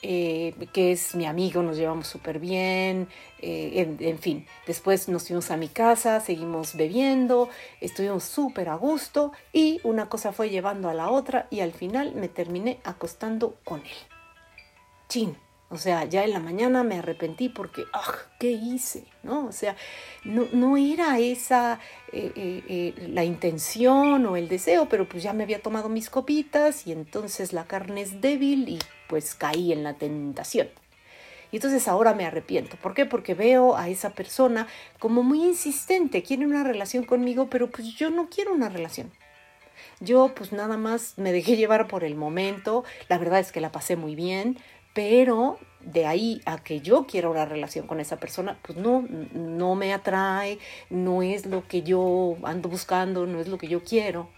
eh, 0.05 0.53
que 0.74 0.91
es 0.91 1.15
mi 1.15 1.25
amigo, 1.25 1.63
nos 1.63 1.77
llevamos 1.77 2.07
súper 2.07 2.38
bien, 2.38 3.07
eh, 3.39 3.95
en, 4.00 4.19
fin, 4.19 4.45
después 4.67 5.07
nos 5.07 5.27
fuimos 5.27 5.50
a 5.50 5.55
mi 5.55 5.69
casa, 5.69 6.19
seguimos 6.19 6.75
bebiendo, 6.75 7.48
estuvimos 7.79 8.25
súper 8.25 8.67
a 8.67 8.75
gusto 8.75 9.31
y 9.53 9.79
una 9.86 10.10
cosa 10.10 10.33
fue 10.33 10.50
llevando 10.50 10.89
a 10.89 10.93
la 10.93 11.10
otra 11.10 11.48
y 11.50 11.62
al 11.62 11.72
final 11.72 12.15
me 12.15 12.27
terminé 12.27 12.79
acostando 12.83 13.55
con 13.63 13.79
él. 13.79 13.98
Chin, 15.07 15.38
o 15.74 15.77
sea, 15.77 16.06
ya 16.06 16.24
en 16.24 16.34
la 16.34 16.39
mañana 16.39 16.84
me 16.84 17.00
arrepentí 17.00 17.50
porque, 17.50 17.86
¡ah! 17.94 18.13
¿Qué 18.38 18.51
hice? 18.51 19.06
¿No? 19.24 19.48
O 19.48 19.51
sea, 19.51 19.75
no, 20.24 20.46
no 20.53 20.77
era 20.77 21.18
esa 21.18 21.80
eh, 22.12 22.32
eh, 22.36 22.63
eh, 22.70 23.08
la 23.08 23.24
intención 23.24 24.24
o 24.27 24.38
el 24.38 24.50
deseo, 24.50 24.88
pero 24.88 25.10
pues 25.10 25.24
ya 25.24 25.34
me 25.34 25.42
había 25.42 25.63
tomado 25.63 25.89
mis 25.89 26.12
copitas 26.12 26.86
y 26.86 26.92
entonces 26.92 27.53
la 27.53 27.65
carne 27.65 28.01
es 28.01 28.22
débil 28.22 28.70
y 28.70 28.80
pues 29.08 29.34
caí 29.34 29.74
en 29.74 29.84
la 29.84 29.96
tentación. 29.96 30.70
Y 31.51 31.56
entonces 31.56 31.88
ahora 31.88 32.13
me 32.13 32.27
arrepiento. 32.27 32.77
¿Por 32.77 32.94
qué? 32.94 33.08
Porque 33.08 33.34
veo 33.34 33.75
a 33.75 33.89
esa 33.89 34.12
persona 34.12 34.68
como 35.00 35.24
muy 35.24 35.44
insistente, 35.44 36.22
quiere 36.22 36.46
una 36.46 36.63
relación 36.63 37.03
conmigo, 37.03 37.48
pero 37.50 37.72
pues 37.72 37.96
yo 37.96 38.12
no 38.12 38.30
quiero 38.30 38.53
una 38.53 38.70
relación. 38.70 39.12
Yo 40.00 40.34
pues 40.36 40.51
nada 40.51 40.77
más 40.77 41.18
me 41.18 41.32
dejé 41.32 41.56
llevar 41.56 41.88
por 41.88 42.03
el 42.03 42.15
momento, 42.15 42.84
la 43.10 43.18
verdad 43.18 43.39
es 43.39 43.51
que 43.51 43.62
la 43.62 43.72
pasé 43.72 43.96
muy 43.96 44.13
bien, 44.13 44.60
pero 44.94 45.58
de 45.82 46.06
ahí 46.06 46.42
a 46.46 46.64
que 46.64 46.80
yo 46.82 47.06
quiera 47.06 47.30
una 47.30 47.46
relación 47.46 47.88
con 47.88 48.00
esa 48.00 48.18
persona, 48.18 48.58
pues 48.62 48.78
no, 48.78 49.06
no 49.34 49.76
me 49.76 49.94
atrae, 49.94 50.60
no 50.90 51.22
es 51.22 51.46
lo 51.46 51.68
que 51.68 51.82
yo 51.82 52.38
ando 52.44 52.70
buscando, 52.70 53.26
no 53.28 53.40
es 53.40 53.48
lo 53.48 53.58
que 53.58 53.68
yo 53.68 53.84
quiero. 53.84 54.30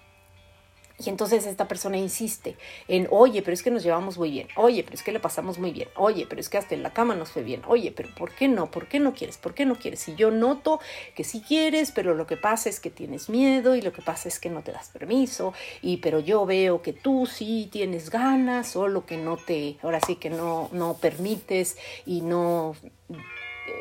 Y 0.98 1.10
entonces 1.10 1.46
esta 1.46 1.68
persona 1.68 1.98
insiste 1.98 2.56
en, 2.88 3.08
oye, 3.12 3.42
pero 3.42 3.54
es 3.54 3.64
que 3.64 3.72
nos 3.72 3.84
llevamos 3.84 4.18
muy 4.18 4.32
bien, 4.32 4.48
oye, 4.56 4.84
pero 4.84 4.96
es 4.96 5.04
que 5.04 5.12
le 5.12 5.20
pasamos 5.20 5.60
muy 5.60 5.72
bien, 5.72 5.90
oye, 5.96 6.26
pero 6.28 6.40
es 6.40 6.48
que 6.48 6.58
hasta 6.58 6.74
en 6.74 6.84
la 6.84 6.94
cama 6.94 7.16
nos 7.16 7.32
fue 7.32 7.44
bien, 7.44 7.62
oye, 7.68 7.92
pero 7.92 8.10
¿por 8.16 8.32
qué 8.32 8.48
no? 8.48 8.72
¿Por 8.72 8.88
qué 8.88 9.00
no 9.00 9.14
quieres? 9.14 9.38
¿Por 9.38 9.54
qué 9.54 9.66
no 9.66 9.76
quieres? 9.76 10.08
Y 10.08 10.16
yo 10.16 10.32
noto 10.32 10.80
que 11.14 11.26
sí 11.26 11.44
quieres, 11.46 11.92
pero 11.92 12.16
lo 12.16 12.26
que 12.26 12.38
pasa 12.38 12.70
es 12.70 12.80
que 12.80 12.90
tienes 12.90 13.30
miedo 13.30 13.76
y 13.76 13.82
lo 13.82 13.92
que 13.92 14.02
pasa 14.02 14.30
es 14.30 14.40
que 14.40 14.50
no 14.50 14.62
te 14.62 14.72
das 14.72 14.90
permiso, 14.90 15.54
y 15.82 15.98
pero 15.98 16.20
yo 16.20 16.46
veo 16.46 16.82
que 16.82 16.94
tú 16.94 17.26
sí 17.26 17.68
tienes 17.72 18.10
ganas, 18.10 18.70
solo 18.70 19.06
que 19.06 19.18
no 19.18 19.36
te, 19.36 19.78
ahora 19.84 20.00
sí 20.00 20.16
que 20.16 20.30
no, 20.30 20.70
no 20.72 20.96
permites 20.96 21.78
y 22.06 22.22
no 22.22 22.76
eh, 23.10 23.16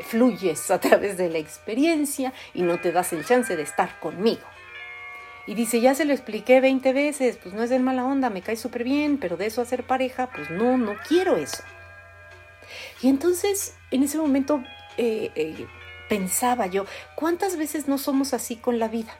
fluyes 0.03 0.71
a 0.71 0.81
través 0.81 1.17
de 1.17 1.31
la 1.31 1.39
experiencia 1.39 2.33
y 2.55 2.63
no 2.63 2.81
te 2.81 2.91
das 2.91 3.13
el 3.13 3.25
chance 3.25 3.57
de 3.57 3.63
estar 3.63 4.01
conmigo. 4.01 4.43
Y 5.47 5.55
dice, 5.55 5.81
ya 5.81 5.95
se 5.95 6.05
lo 6.05 6.13
expliqué 6.13 6.61
20 6.61 6.93
veces, 6.93 7.39
pues 7.43 7.55
no 7.55 7.63
es 7.63 7.71
de 7.71 7.79
mala 7.79 8.05
onda, 8.05 8.31
me 8.31 8.41
cae 8.41 8.57
súper 8.57 8.85
bien, 8.85 9.19
pero 9.19 9.37
de 9.37 9.47
eso 9.47 9.61
a 9.61 9.67
ser 9.67 9.87
pareja, 9.87 10.31
pues 10.35 10.51
no, 10.51 10.79
no 10.79 10.95
quiero 11.07 11.37
eso. 11.37 11.63
Y 13.03 13.09
entonces, 13.09 13.75
en 13.91 14.03
ese 14.03 14.17
momento 14.17 14.63
eh, 14.97 15.31
eh, 15.35 15.67
pensaba 16.09 16.67
yo, 16.67 16.87
¿cuántas 17.15 17.57
veces 17.57 17.89
no 17.89 17.99
somos 17.99 18.33
así 18.33 18.57
con 18.57 18.79
la 18.79 18.89
vida? 18.89 19.15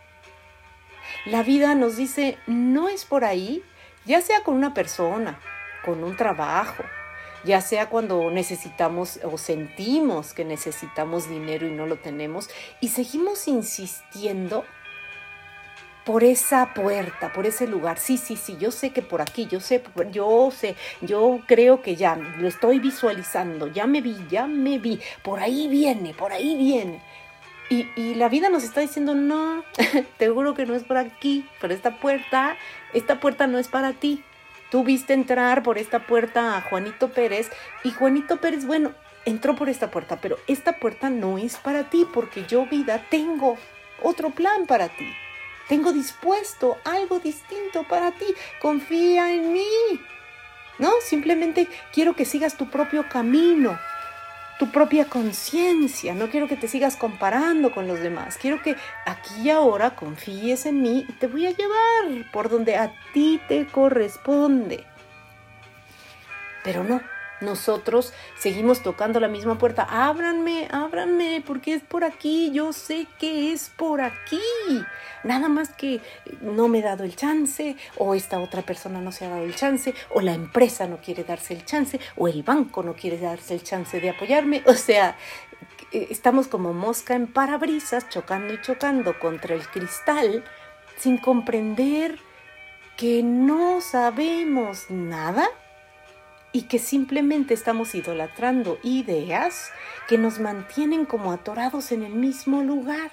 La 1.27 1.43
vida 1.43 1.75
nos 1.75 1.97
dice, 1.97 2.39
no 2.47 2.89
es 2.89 3.05
por 3.05 3.25
ahí, 3.25 3.63
ya 4.07 4.21
sea 4.21 4.43
con 4.43 4.55
una 4.55 4.73
persona, 4.73 5.41
con 5.85 6.03
un 6.05 6.17
trabajo, 6.17 6.85
ya 7.45 7.61
sea 7.61 7.91
cuando 7.91 8.31
necesitamos 8.31 9.21
o 9.23 9.37
sentimos 9.37 10.33
que 10.33 10.45
necesitamos 10.45 11.29
dinero 11.29 11.67
y 11.67 11.71
no 11.71 11.87
lo 11.87 11.97
tenemos, 11.97 12.49
y 12.81 12.89
seguimos 12.89 13.49
insistiendo 13.49 14.65
por 16.05 16.23
esa 16.23 16.75
puerta, 16.75 17.33
por 17.33 17.47
ese 17.47 17.67
lugar. 17.67 17.99
Sí, 17.99 18.19
sí, 18.19 18.37
sí, 18.37 18.57
yo 18.59 18.71
sé 18.71 18.91
que 18.91 19.03
por 19.03 19.21
aquí, 19.21 19.47
yo 19.47 19.61
sé, 19.61 19.83
yo 20.11 20.51
sé, 20.51 20.77
yo 21.01 21.41
creo 21.47 21.83
que 21.83 21.97
ya 21.97 22.17
lo 22.17 22.47
estoy 22.47 22.79
visualizando, 22.79 23.69
ya 23.69 23.87
me 23.87 24.01
vi, 24.01 24.17
ya 24.29 24.47
me 24.47 24.79
vi, 24.79 25.01
por 25.23 25.41
ahí 25.41 25.69
viene, 25.69 26.15
por 26.15 26.33
ahí 26.33 26.57
viene. 26.57 27.01
Y, 27.71 27.89
y 27.97 28.15
la 28.15 28.29
vida 28.29 28.51
nos 28.51 28.63
está 28.63 28.83
diciendo, 28.83 29.15
no, 29.15 29.65
te 30.19 30.29
juro 30.29 30.55
que 30.55 30.67
no 30.67 30.75
es 30.75 30.85
por 30.85 30.99
aquí, 30.99 31.49
por 31.61 31.73
esta 31.73 31.99
puerta, 31.99 32.57
esta 32.93 33.21
puerta 33.21 33.47
no 33.47 33.59
es 33.59 33.69
para 33.69 33.93
ti. 33.95 34.23
Tú 34.71 34.85
viste 34.85 35.15
entrar 35.15 35.63
por 35.63 35.79
esta 35.79 36.07
puerta 36.07 36.57
a 36.57 36.61
Juanito 36.61 37.11
Pérez 37.11 37.51
y 37.85 37.91
Juanito 37.91 38.39
Pérez, 38.39 38.67
bueno, 38.67 38.93
entró 39.25 39.55
por 39.55 39.69
esta 39.69 39.91
puerta, 39.91 40.19
pero 40.21 40.37
esta 40.47 40.79
puerta 40.79 41.11
no 41.11 41.39
es 41.39 41.57
para 41.57 41.85
ti 41.85 42.07
porque 42.13 42.45
yo 42.47 42.67
vida 42.67 43.07
tengo 43.09 43.57
otro 44.03 44.31
plan 44.31 44.67
para 44.67 44.89
ti. 44.89 45.07
Tengo 45.69 45.93
dispuesto 45.93 46.79
algo 46.85 47.19
distinto 47.19 47.85
para 47.85 48.13
ti. 48.13 48.27
Confía 48.61 49.33
en 49.33 49.53
mí. 49.53 49.65
No, 50.79 50.91
simplemente 51.01 51.69
quiero 51.93 52.15
que 52.15 52.25
sigas 52.25 52.57
tu 52.57 52.69
propio 52.69 53.09
camino. 53.09 53.79
tu 54.59 54.71
propia 54.71 55.07
conciencia, 55.07 56.15
no 56.15 56.31
quiero 56.31 56.47
que 56.47 56.57
te 56.57 56.69
sigas 56.69 56.97
comparando 56.97 57.73
con 57.73 57.89
los 57.89 58.01
demás, 58.01 58.39
quiero 58.41 58.63
que 58.63 58.77
aquí 59.05 59.43
y 59.43 59.51
ahora 59.51 59.97
confíes 59.97 60.67
en 60.67 60.81
mí 60.81 61.05
y 61.09 61.13
te 61.15 61.27
voy 61.27 61.47
a 61.47 61.51
llevar 61.51 62.31
por 62.33 62.49
donde 62.49 62.77
a 62.77 62.95
ti 63.13 63.41
te 63.49 63.67
corresponde. 63.67 64.85
Pero 66.63 66.85
no, 66.85 67.01
nosotros 67.45 68.13
seguimos 68.39 68.83
tocando 68.83 69.21
la 69.21 69.29
misma 69.29 69.59
puerta. 69.59 69.87
Ábranme, 69.89 70.69
ábranme, 70.71 71.43
porque 71.47 71.75
es 71.75 71.83
por 71.83 72.05
aquí. 72.05 72.51
Yo 72.53 72.73
sé 72.73 73.07
que 73.19 73.53
es 73.53 73.71
por 73.71 74.01
aquí. 74.01 74.41
Nada 75.23 75.49
más 75.49 75.71
que 75.71 76.01
no 76.41 76.69
me 76.69 76.81
he 76.81 76.83
dado 76.83 77.05
el 77.05 77.17
chance, 77.17 77.77
o 77.97 78.15
esta 78.15 78.41
otra 78.41 78.63
persona 78.63 79.01
no 79.01 79.13
se 79.13 79.25
ha 79.25 79.29
dado 79.31 79.45
el 79.45 79.55
chance, 79.55 79.95
o 80.11 80.21
la 80.21 80.35
empresa 80.35 80.87
no 80.87 80.99
quiere 80.99 81.25
darse 81.25 81.55
el 81.55 81.65
chance, 81.65 81.99
o 82.17 82.29
el 82.29 82.43
banco 82.43 82.83
no 82.83 82.95
quiere 82.95 83.19
darse 83.19 83.55
el 83.55 83.63
chance 83.63 84.01
de 84.01 84.11
apoyarme. 84.11 84.63
O 84.67 84.75
sea, 84.75 85.17
estamos 85.93 86.49
como 86.49 86.73
mosca 86.73 87.15
en 87.15 87.27
parabrisas, 87.27 88.09
chocando 88.09 88.53
y 88.53 88.61
chocando 88.61 89.19
contra 89.19 89.55
el 89.55 89.67
cristal, 89.69 90.45
sin 90.99 91.19
comprender 91.19 92.19
que 92.97 93.23
no 93.23 93.81
sabemos 93.81 94.91
nada 94.91 95.49
y 96.55 96.63
que 96.63 96.79
simplemente 96.79 97.53
estamos 97.53 97.97
idolatrando 97.97 98.79
ideas 98.85 99.73
que 100.07 100.17
nos 100.19 100.39
mantienen 100.39 101.05
como 101.05 101.33
atorados 101.33 101.91
en 101.91 102.05
el 102.05 102.13
mismo 102.15 102.63
lugar. 102.63 103.11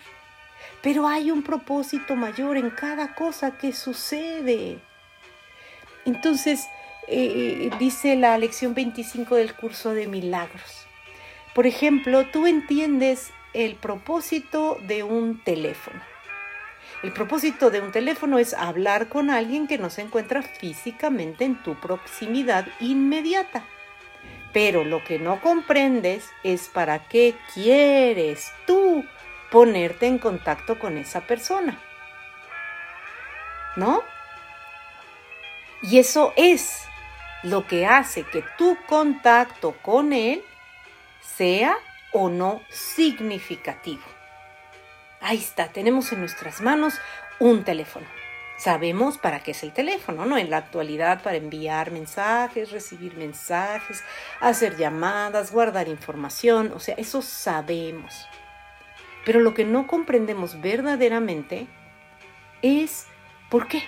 Pero 0.83 1.07
hay 1.07 1.31
un 1.31 1.41
propósito 1.41 2.15
mayor 2.15 2.55
en 2.55 2.69
cada 2.69 3.15
cosa 3.15 3.57
que 3.57 3.73
sucede. 3.73 4.77
Entonces, 6.05 6.67
eh, 7.07 7.71
dice 7.79 8.15
la 8.15 8.37
lección 8.37 8.75
25 8.75 9.35
del 9.35 9.55
curso 9.55 9.95
de 9.95 10.05
milagros. 10.07 10.85
Por 11.55 11.65
ejemplo, 11.65 12.27
tú 12.27 12.45
entiendes 12.45 13.31
el 13.55 13.73
propósito 13.75 14.77
de 14.85 15.01
un 15.01 15.43
teléfono. 15.43 16.10
El 17.03 17.13
propósito 17.13 17.71
de 17.71 17.81
un 17.81 17.91
teléfono 17.91 18.37
es 18.37 18.53
hablar 18.53 19.09
con 19.09 19.31
alguien 19.31 19.67
que 19.67 19.79
no 19.79 19.89
se 19.89 20.01
encuentra 20.01 20.43
físicamente 20.43 21.45
en 21.45 21.61
tu 21.63 21.79
proximidad 21.79 22.67
inmediata. 22.79 23.65
Pero 24.53 24.83
lo 24.83 25.03
que 25.03 25.17
no 25.17 25.41
comprendes 25.41 26.29
es 26.43 26.67
para 26.67 27.07
qué 27.07 27.35
quieres 27.53 28.51
tú 28.67 29.03
ponerte 29.49 30.05
en 30.05 30.19
contacto 30.19 30.77
con 30.77 30.97
esa 30.97 31.21
persona. 31.21 31.79
¿No? 33.75 34.03
Y 35.81 35.97
eso 35.97 36.33
es 36.35 36.85
lo 37.41 37.65
que 37.65 37.87
hace 37.87 38.23
que 38.23 38.43
tu 38.57 38.77
contacto 38.85 39.75
con 39.81 40.13
él 40.13 40.43
sea 41.21 41.75
o 42.11 42.29
no 42.29 42.61
significativo. 42.69 44.03
Ahí 45.21 45.37
está, 45.37 45.67
tenemos 45.67 46.11
en 46.11 46.19
nuestras 46.19 46.61
manos 46.61 46.95
un 47.39 47.63
teléfono. 47.63 48.07
Sabemos 48.57 49.19
para 49.19 49.39
qué 49.39 49.51
es 49.51 49.61
el 49.61 49.71
teléfono, 49.71 50.25
¿no? 50.25 50.37
En 50.37 50.49
la 50.49 50.57
actualidad 50.57 51.21
para 51.21 51.37
enviar 51.37 51.91
mensajes, 51.91 52.71
recibir 52.71 53.15
mensajes, 53.15 54.03
hacer 54.39 54.77
llamadas, 54.77 55.51
guardar 55.51 55.87
información, 55.87 56.71
o 56.75 56.79
sea, 56.79 56.95
eso 56.95 57.21
sabemos. 57.21 58.27
Pero 59.23 59.39
lo 59.39 59.53
que 59.53 59.63
no 59.63 59.85
comprendemos 59.85 60.59
verdaderamente 60.59 61.67
es 62.63 63.07
por 63.49 63.67
qué. 63.67 63.83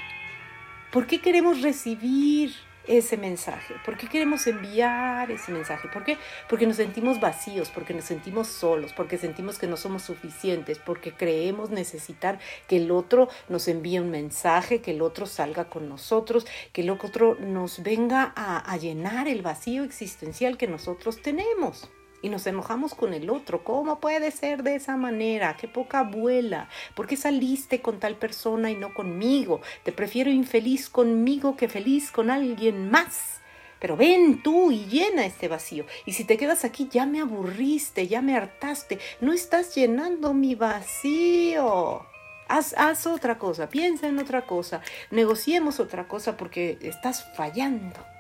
¿Por 0.92 1.08
qué 1.08 1.20
queremos 1.20 1.62
recibir 1.62 2.54
ese 2.88 3.18
mensaje? 3.18 3.76
¿Por 3.86 3.98
qué 3.98 4.08
queremos 4.08 4.46
enviar 4.48 5.32
ese 5.32 5.52
mensaje? 5.52 5.88
¿Por 5.88 6.04
qué? 6.04 6.18
Porque 6.50 6.68
nos 6.68 6.78
sentimos 6.78 7.20
vacíos, 7.20 7.70
porque 7.70 7.94
nos 7.94 8.06
sentimos 8.06 8.48
solos, 8.48 8.94
porque 8.94 9.18
sentimos 9.18 9.58
que 9.58 9.68
no 9.68 9.78
somos 9.78 10.04
suficientes, 10.04 10.80
porque 10.80 11.14
creemos 11.14 11.70
necesitar 11.70 12.40
que 12.68 12.78
el 12.78 12.92
otro 12.92 13.30
nos 13.50 13.68
envíe 13.68 14.00
un 14.00 14.10
mensaje, 14.10 14.82
que 14.82 14.92
el 14.92 15.02
otro 15.02 15.26
salga 15.26 15.66
con 15.66 15.90
nosotros, 15.90 16.46
que 16.72 16.82
el 16.82 16.90
otro 16.90 17.36
nos 17.40 17.84
venga 17.84 18.34
a, 18.36 18.58
a 18.58 18.78
llenar 18.78 19.28
el 19.28 19.42
vacío 19.42 19.84
existencial 19.84 20.58
que 20.58 20.68
nosotros 20.68 21.22
tenemos 21.22 21.90
y 22.24 22.30
nos 22.30 22.48
enojamos 22.48 22.96
con 22.96 23.14
el 23.14 23.30
otro. 23.30 23.64
¿Cómo 23.64 24.00
puede 24.00 24.32
ser 24.32 24.64
de 24.64 24.76
esa 24.76 24.96
manera? 24.96 25.56
Qué 25.58 25.68
poca 25.68 26.00
abuela. 26.00 26.70
¿Por 26.96 27.06
qué 27.06 27.18
saliste 27.18 27.82
con 27.82 28.00
tal 28.00 28.16
persona 28.16 28.72
y 28.72 28.76
no 28.76 28.94
conmigo? 28.94 29.62
Te 29.84 29.92
prefiero 29.92 30.32
infeliz 30.32 30.90
conmigo 30.90 31.56
que 31.56 31.68
feliz 31.68 32.12
con 32.12 32.32
alguien 32.32 32.90
más. 32.90 33.42
Pero 33.80 33.98
ven 33.98 34.42
tú 34.42 34.72
y 34.72 34.86
llena 34.86 35.26
este 35.26 35.50
vacío. 35.50 35.86
Y 36.06 36.14
si 36.14 36.24
te 36.24 36.38
quedas 36.38 36.64
aquí, 36.64 36.88
ya 36.90 37.06
me 37.06 37.20
aburriste, 37.20 38.08
ya 38.08 38.22
me 38.22 38.38
hartaste. 38.38 39.00
No 39.20 39.34
estás 39.34 39.76
llenando 39.76 40.34
mi 40.34 40.56
vacío. 40.56 42.06
Haz, 42.48 42.74
haz 42.78 43.06
otra 43.06 43.38
cosa, 43.38 43.70
piensa 43.70 44.08
en 44.08 44.20
otra 44.20 44.46
cosa, 44.46 44.82
negociemos 45.12 45.80
otra 45.80 46.10
cosa 46.10 46.36
porque 46.36 46.78
estás 46.82 47.26
fallando 47.36 48.13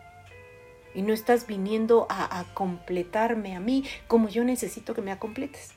y 0.93 1.01
no 1.01 1.13
estás 1.13 1.47
viniendo 1.47 2.07
a, 2.09 2.45
completarme 2.53 3.55
a 3.55 3.59
mí 3.59 3.83
como 4.07 4.29
yo 4.29 4.43
necesito 4.43 4.93
que 4.93 5.01
me 5.01 5.17
completes. 5.17 5.71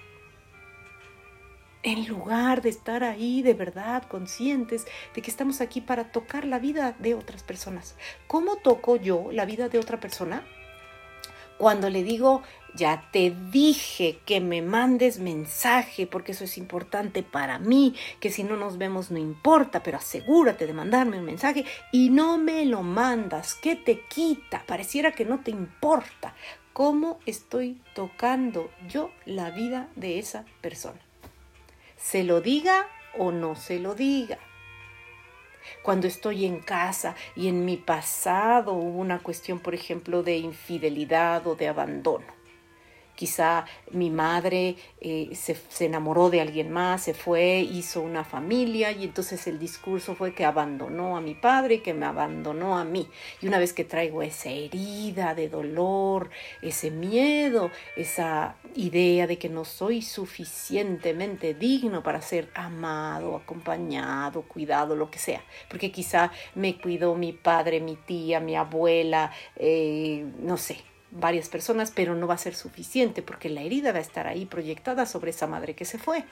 En 1.83 2.09
lugar 2.09 2.63
de 2.63 2.71
estar 2.71 3.05
ahí 3.05 3.43
de 3.43 3.55
verdad 3.55 4.03
conscientes 4.05 4.87
de 5.15 5.23
que 5.23 5.31
estamos 5.31 5.61
aquí 5.61 5.81
para 5.81 6.11
tocar 6.11 6.45
la 6.45 6.59
vida 6.59 6.97
de 6.99 7.15
otras 7.15 7.43
personas. 7.45 7.95
¿Cómo 8.27 8.57
toco 8.57 8.97
yo 8.97 9.31
la 9.31 9.45
vida 9.45 9.69
de 9.69 9.79
otra 9.79 10.01
persona? 10.01 10.45
Cuando 11.59 11.89
le 11.89 12.03
digo, 12.03 12.43
ya 12.75 13.09
te 13.11 13.35
dije 13.51 14.21
que 14.27 14.41
me 14.41 14.61
mandes 14.63 15.19
mensaje 15.19 16.07
porque 16.07 16.33
eso 16.33 16.45
es 16.45 16.59
importante 16.59 17.23
para 17.23 17.59
mí, 17.59 17.95
que 18.21 18.31
si 18.31 18.45
no 18.45 18.57
nos 18.57 18.77
vemos 18.79 19.11
no 19.11 19.19
importa, 19.19 19.83
pero 19.83 19.97
asegúrate 19.97 20.67
de 20.67 20.75
mandarme 20.75 21.19
un 21.19 21.25
mensaje 21.25 21.65
y 21.93 22.11
no 22.11 22.37
me 22.37 22.65
lo 22.67 22.83
mandas, 22.83 23.55
¿qué 23.55 23.77
te 23.77 24.01
quita? 24.07 24.65
Pareciera 24.67 25.13
que 25.13 25.25
no 25.25 25.41
te 25.41 25.51
importa. 25.51 26.35
¿Cómo 26.73 27.19
estoy 27.25 27.81
tocando 27.95 28.71
yo 28.87 29.11
la 29.25 29.51
vida 29.51 29.89
de 29.97 30.19
esa 30.19 30.45
persona? 30.61 31.01
Se 31.97 32.23
lo 32.23 32.43
diga 32.43 32.87
o 33.19 33.33
no 33.33 33.57
se 33.57 33.79
lo 33.79 33.95
diga 33.95 34.39
cuando 35.83 36.07
estoy 36.07 36.45
en 36.45 36.61
casa 36.61 37.15
y 37.35 37.49
en 37.49 37.65
mi 37.65 37.77
pasado 37.77 38.73
hubo 38.73 38.99
una 38.99 39.21
cuestión, 39.21 39.59
por 39.59 39.75
ejemplo, 39.75 40.23
de 40.23 40.37
infidelidad 40.37 41.47
o 41.47 41.55
de 41.55 41.69
abandono. 41.69 42.36
Quizá 43.17 43.65
mi 43.91 44.11
madre 44.11 44.77
eh, 45.01 45.31
se, 45.35 45.57
enamoró 45.85 46.31
de 46.31 46.43
alguien 46.43 46.71
más, 46.71 47.03
se 47.03 47.15
fue, 47.15 47.61
hizo 47.61 48.03
una 48.03 48.25
familia 48.25 48.93
y 48.93 49.05
entonces 49.05 49.47
el 49.47 49.59
discurso 49.59 50.15
fue 50.15 50.35
que 50.35 50.45
abandonó 50.45 51.17
a 51.17 51.23
mi 51.23 51.35
padre 51.35 51.77
y 51.77 51.79
que 51.79 51.95
me 51.95 52.07
abandonó 52.07 52.79
a 52.79 52.85
mí. 52.85 53.09
Y 53.41 53.49
una 53.49 53.59
vez 53.59 53.73
que 53.73 53.85
traigo 53.85 54.23
esa 54.23 54.51
herida 54.51 55.35
de 55.35 55.49
dolor, 55.49 56.31
ese 56.61 56.91
miedo, 56.91 57.71
esa 57.97 58.57
idea 58.75 59.27
de 59.27 59.39
que 59.39 59.49
no 59.49 59.65
soy 59.65 60.03
suficientemente 60.03 61.55
digno 61.55 62.03
para 62.03 62.21
ser 62.21 62.51
amado, 62.55 63.35
acompañado, 63.35 64.43
cuidado, 64.43 64.95
lo 64.95 65.11
que 65.11 65.19
sea, 65.19 65.43
porque 65.69 65.91
quizá 65.91 66.31
me 66.55 66.79
cuidó 66.79 67.15
mi 67.15 67.33
padre, 67.33 67.81
mi 67.81 67.97
tía, 67.97 68.41
mi 68.41 68.57
abuela, 68.57 69.33
eh, 69.57 70.27
no 70.39 70.59
sé, 70.59 70.85
varias 71.11 71.49
personas, 71.49 71.93
pero 71.95 72.15
no 72.15 72.27
va 72.27 72.35
a 72.35 72.39
ser 72.39 72.55
suficiente 72.55 73.23
porque 73.23 73.49
la 73.49 73.63
herida 73.63 73.93
va 73.93 73.99
a 73.99 74.03
estar 74.03 74.27
ahí 74.27 74.47
proyectada 74.47 75.07
sobre 75.07 75.31
esa 75.31 75.47
madre 75.47 75.75
que 75.75 75.85
se 75.85 75.99
fue. 75.99 76.25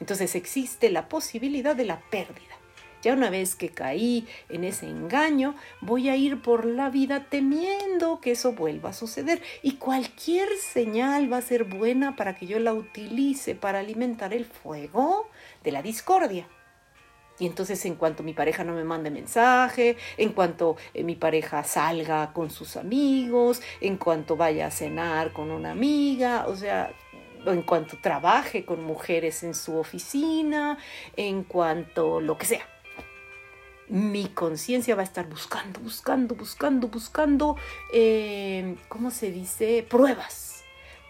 Entonces 0.00 0.34
existe 0.34 0.90
la 0.90 1.08
posibilidad 1.08 1.74
de 1.74 1.84
la 1.84 2.00
pérdida. 2.10 2.58
Ya 3.02 3.12
una 3.12 3.30
vez 3.30 3.54
que 3.54 3.68
caí 3.68 4.26
en 4.48 4.64
ese 4.64 4.86
engaño, 4.86 5.54
voy 5.80 6.08
a 6.08 6.16
ir 6.16 6.42
por 6.42 6.64
la 6.64 6.90
vida 6.90 7.26
temiendo 7.30 8.20
que 8.20 8.32
eso 8.32 8.52
vuelva 8.52 8.90
a 8.90 8.92
suceder. 8.92 9.40
Y 9.62 9.74
cualquier 9.74 10.48
señal 10.56 11.32
va 11.32 11.36
a 11.36 11.42
ser 11.42 11.64
buena 11.64 12.16
para 12.16 12.34
que 12.34 12.46
yo 12.46 12.58
la 12.58 12.74
utilice 12.74 13.54
para 13.54 13.78
alimentar 13.78 14.34
el 14.34 14.44
fuego 14.44 15.28
de 15.62 15.72
la 15.72 15.82
discordia. 15.82 16.48
Y 17.38 17.46
entonces 17.46 17.84
en 17.84 17.94
cuanto 17.94 18.22
mi 18.22 18.32
pareja 18.32 18.64
no 18.64 18.72
me 18.72 18.84
mande 18.84 19.10
mensaje, 19.10 19.96
en 20.16 20.32
cuanto 20.32 20.76
eh, 20.94 21.04
mi 21.04 21.14
pareja 21.14 21.62
salga 21.64 22.32
con 22.32 22.50
sus 22.50 22.76
amigos, 22.76 23.62
en 23.80 23.96
cuanto 23.96 24.36
vaya 24.36 24.66
a 24.66 24.70
cenar 24.70 25.32
con 25.32 25.50
una 25.50 25.70
amiga, 25.70 26.46
o 26.48 26.56
sea, 26.56 26.92
en 27.46 27.62
cuanto 27.62 27.96
trabaje 28.00 28.64
con 28.64 28.82
mujeres 28.82 29.42
en 29.42 29.54
su 29.54 29.76
oficina, 29.76 30.78
en 31.16 31.44
cuanto 31.44 32.20
lo 32.20 32.36
que 32.36 32.46
sea. 32.46 32.66
Mi 33.88 34.26
conciencia 34.26 34.94
va 34.94 35.00
a 35.00 35.04
estar 35.04 35.28
buscando, 35.28 35.80
buscando, 35.80 36.34
buscando, 36.34 36.88
buscando, 36.88 37.56
eh, 37.92 38.76
¿cómo 38.88 39.10
se 39.10 39.30
dice? 39.30 39.86
Pruebas 39.88 40.57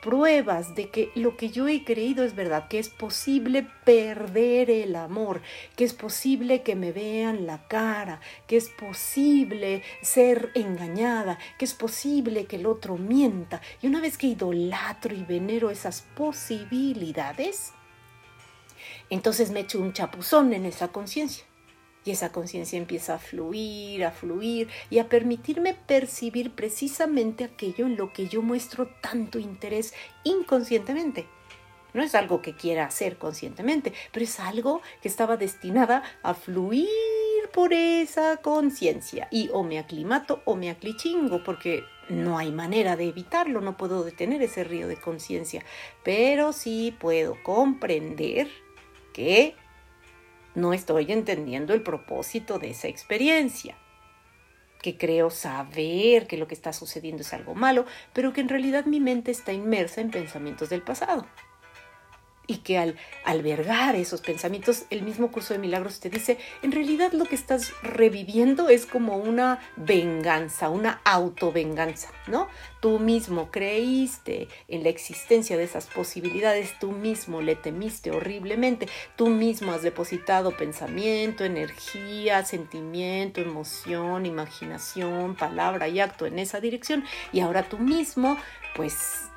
pruebas 0.03 0.75
de 0.75 0.91
que 0.91 1.11
lo 1.15 1.37
que 1.37 1.51
yo 1.51 1.69
he 1.69 1.85
creído 1.85 2.25
es 2.25 2.35
verdad, 2.35 2.69
que 2.69 2.79
es 2.79 2.89
posible 2.89 3.67
perder 3.85 4.71
el 4.71 4.97
amor, 4.97 5.43
que 5.77 5.85
es 5.85 5.93
posible 5.93 6.63
que 6.63 6.77
me 6.77 6.93
vean 6.93 7.47
la 7.47 7.67
cara, 7.69 8.21
que 8.47 8.57
es 8.57 8.69
posible 8.69 9.83
ser 10.03 10.51
engañada, 10.55 11.39
que 11.59 11.65
es 11.65 11.75
posible 11.75 12.47
que 12.47 12.57
el 12.57 12.67
otro 12.67 12.97
mienta. 12.97 13.61
Y 13.83 13.87
una 13.87 14.01
vez 14.01 14.19
que 14.19 14.29
idolatro 14.29 15.15
y 15.15 15.25
venero 15.25 15.71
esas 15.71 16.03
posibilidades, 16.15 17.73
entonces 19.11 19.51
me 19.51 19.61
echo 19.61 19.81
un 19.81 19.93
chapuzón 19.93 20.53
en 20.53 20.67
esa 20.67 20.89
conciencia. 20.89 21.48
Y 22.05 22.11
esa 22.13 22.33
conciencia 22.33 22.79
empieza 22.79 23.15
a 23.15 23.19
fluir, 23.19 24.05
a 24.05 24.11
fluir 24.11 24.69
y 24.89 24.99
a 24.99 25.09
permitirme 25.09 25.75
percibir 25.75 26.53
precisamente 26.53 27.45
aquello 27.45 27.87
en 27.87 27.97
lo 27.97 28.13
que 28.13 28.29
yo 28.29 28.41
muestro 28.43 28.89
tanto 29.03 29.39
interés 29.39 29.93
inconscientemente. 30.25 31.27
No 31.95 32.03
es 32.03 32.15
algo 32.15 32.43
que 32.43 32.55
quiera 32.55 32.87
hacer 32.87 33.17
conscientemente, 33.17 33.93
pero 34.13 34.25
es 34.25 34.39
algo 34.41 34.83
que 35.03 35.09
estaba 35.09 35.37
destinada 35.37 36.03
a 36.23 36.35
fluir 36.35 36.89
por 37.53 37.73
esa 37.73 38.37
conciencia. 38.39 39.29
Y 39.31 39.51
o 39.53 39.63
me 39.63 39.79
aclimato 39.79 40.43
o 40.45 40.55
me 40.55 40.71
aclichingo, 40.71 41.43
porque 41.43 41.85
no 42.09 42.39
hay 42.39 42.53
manera 42.53 42.97
de 42.97 43.09
evitarlo, 43.09 43.61
no 43.61 43.77
puedo 43.77 44.05
detener 44.05 44.43
ese 44.43 44.65
río 44.65 44.89
de 44.89 44.97
conciencia, 44.97 45.65
pero 46.05 46.53
sí 46.53 46.95
puedo 46.99 47.43
comprender 47.43 48.49
que 49.13 49.57
no 50.59 50.73
estoy 50.73 51.13
entendiendo 51.13 51.73
el 51.73 51.83
propósito 51.83 52.59
de 52.59 52.71
esa 52.71 52.89
experiencia, 52.89 53.77
que 54.83 54.97
creo 54.97 55.31
saber 55.31 56.27
que 56.27 56.37
lo 56.37 56.47
que 56.47 56.55
está 56.55 56.73
sucediendo 56.73 57.23
es 57.23 57.33
algo 57.33 57.55
malo, 57.55 57.85
pero 58.13 58.33
que 58.33 58.41
en 58.41 58.49
realidad 58.49 58.85
mi 58.85 59.01
mente 59.01 59.31
está 59.31 59.53
inmersa 59.53 60.01
en 60.01 60.11
pensamientos 60.11 60.69
del 60.69 60.83
pasado 60.83 61.27
y 62.49 62.57
que 62.59 62.79
al 62.79 62.97
albergar 63.25 63.95
esos 63.95 64.23
pensamientos, 64.23 64.87
el 64.91 65.03
mismo 65.03 65.31
curso 65.31 65.53
de 65.53 65.61
milagros 65.61 66.01
te 66.01 66.11
dice, 66.11 66.39
en 66.63 66.73
realidad 66.73 67.13
lo 67.13 67.27
que 67.27 67.35
estás 67.35 67.71
reviviendo 67.83 68.71
es 68.71 68.87
como 68.87 69.19
una 69.19 69.61
venganza, 69.77 70.71
una 70.71 71.01
autovenganza, 71.05 72.09
¿no? 72.27 72.49
Tú 72.81 72.99
mismo 72.99 73.51
creíste 73.51 74.49
en 74.67 74.83
la 74.83 74.89
existencia 74.89 75.59
de 75.59 75.65
esas 75.65 75.87
posibilidades, 75.87 76.79
tú 76.79 76.91
mismo 76.93 77.43
le 77.43 77.55
temiste 77.55 78.11
horriblemente, 78.11 78.89
tú 79.15 79.29
mismo 79.29 79.73
has 79.73 79.83
depositado 79.83 80.57
pensamiento, 80.57 81.45
energía, 81.45 82.45
sentimiento, 82.45 83.43
emoción, 83.43 84.25
imaginación, 84.25 85.37
palabra 85.37 85.89
y 85.89 86.01
acto 86.01 86.25
en 86.25 86.39
esa 86.39 86.61
dirección 86.61 87.05
y 87.31 87.41
ahora 87.41 87.69
tú 87.69 87.79
mismo 87.79 88.39
pues 88.75 89.29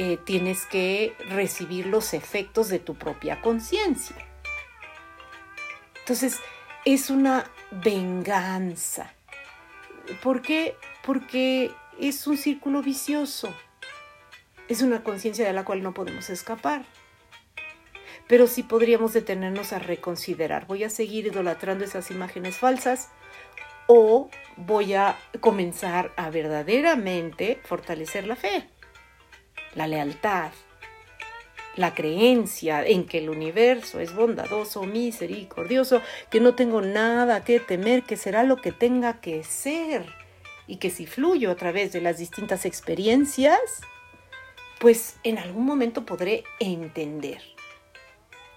eh, 0.00 0.16
tienes 0.16 0.64
que 0.64 1.16
recibir 1.28 1.86
los 1.86 2.14
efectos 2.14 2.68
de 2.68 2.78
tu 2.78 2.94
propia 2.94 3.40
conciencia. 3.40 4.14
Entonces, 5.98 6.38
es 6.84 7.10
una 7.10 7.50
venganza. 7.72 9.12
¿Por 10.22 10.40
qué? 10.40 10.76
Porque 11.04 11.72
es 11.98 12.24
un 12.28 12.36
círculo 12.36 12.80
vicioso. 12.80 13.52
Es 14.68 14.82
una 14.82 15.02
conciencia 15.02 15.44
de 15.44 15.52
la 15.52 15.64
cual 15.64 15.82
no 15.82 15.92
podemos 15.94 16.30
escapar. 16.30 16.84
Pero 18.28 18.46
sí 18.46 18.62
podríamos 18.62 19.14
detenernos 19.14 19.72
a 19.72 19.80
reconsiderar. 19.80 20.68
¿Voy 20.68 20.84
a 20.84 20.90
seguir 20.90 21.26
idolatrando 21.26 21.84
esas 21.84 22.12
imágenes 22.12 22.56
falsas? 22.56 23.08
¿O 23.88 24.30
voy 24.56 24.94
a 24.94 25.18
comenzar 25.40 26.12
a 26.16 26.30
verdaderamente 26.30 27.60
fortalecer 27.64 28.28
la 28.28 28.36
fe? 28.36 28.70
La 29.74 29.86
lealtad, 29.86 30.50
la 31.76 31.94
creencia 31.94 32.84
en 32.84 33.06
que 33.06 33.18
el 33.18 33.30
universo 33.30 34.00
es 34.00 34.14
bondadoso, 34.14 34.82
misericordioso, 34.82 36.02
que 36.30 36.40
no 36.40 36.54
tengo 36.54 36.82
nada 36.82 37.44
que 37.44 37.60
temer, 37.60 38.02
que 38.02 38.16
será 38.16 38.42
lo 38.42 38.56
que 38.56 38.72
tenga 38.72 39.20
que 39.20 39.44
ser 39.44 40.06
y 40.66 40.76
que 40.76 40.90
si 40.90 41.06
fluyo 41.06 41.50
a 41.50 41.56
través 41.56 41.92
de 41.92 42.00
las 42.00 42.18
distintas 42.18 42.64
experiencias, 42.64 43.60
pues 44.80 45.16
en 45.22 45.38
algún 45.38 45.64
momento 45.64 46.04
podré 46.04 46.44
entender. 46.60 47.42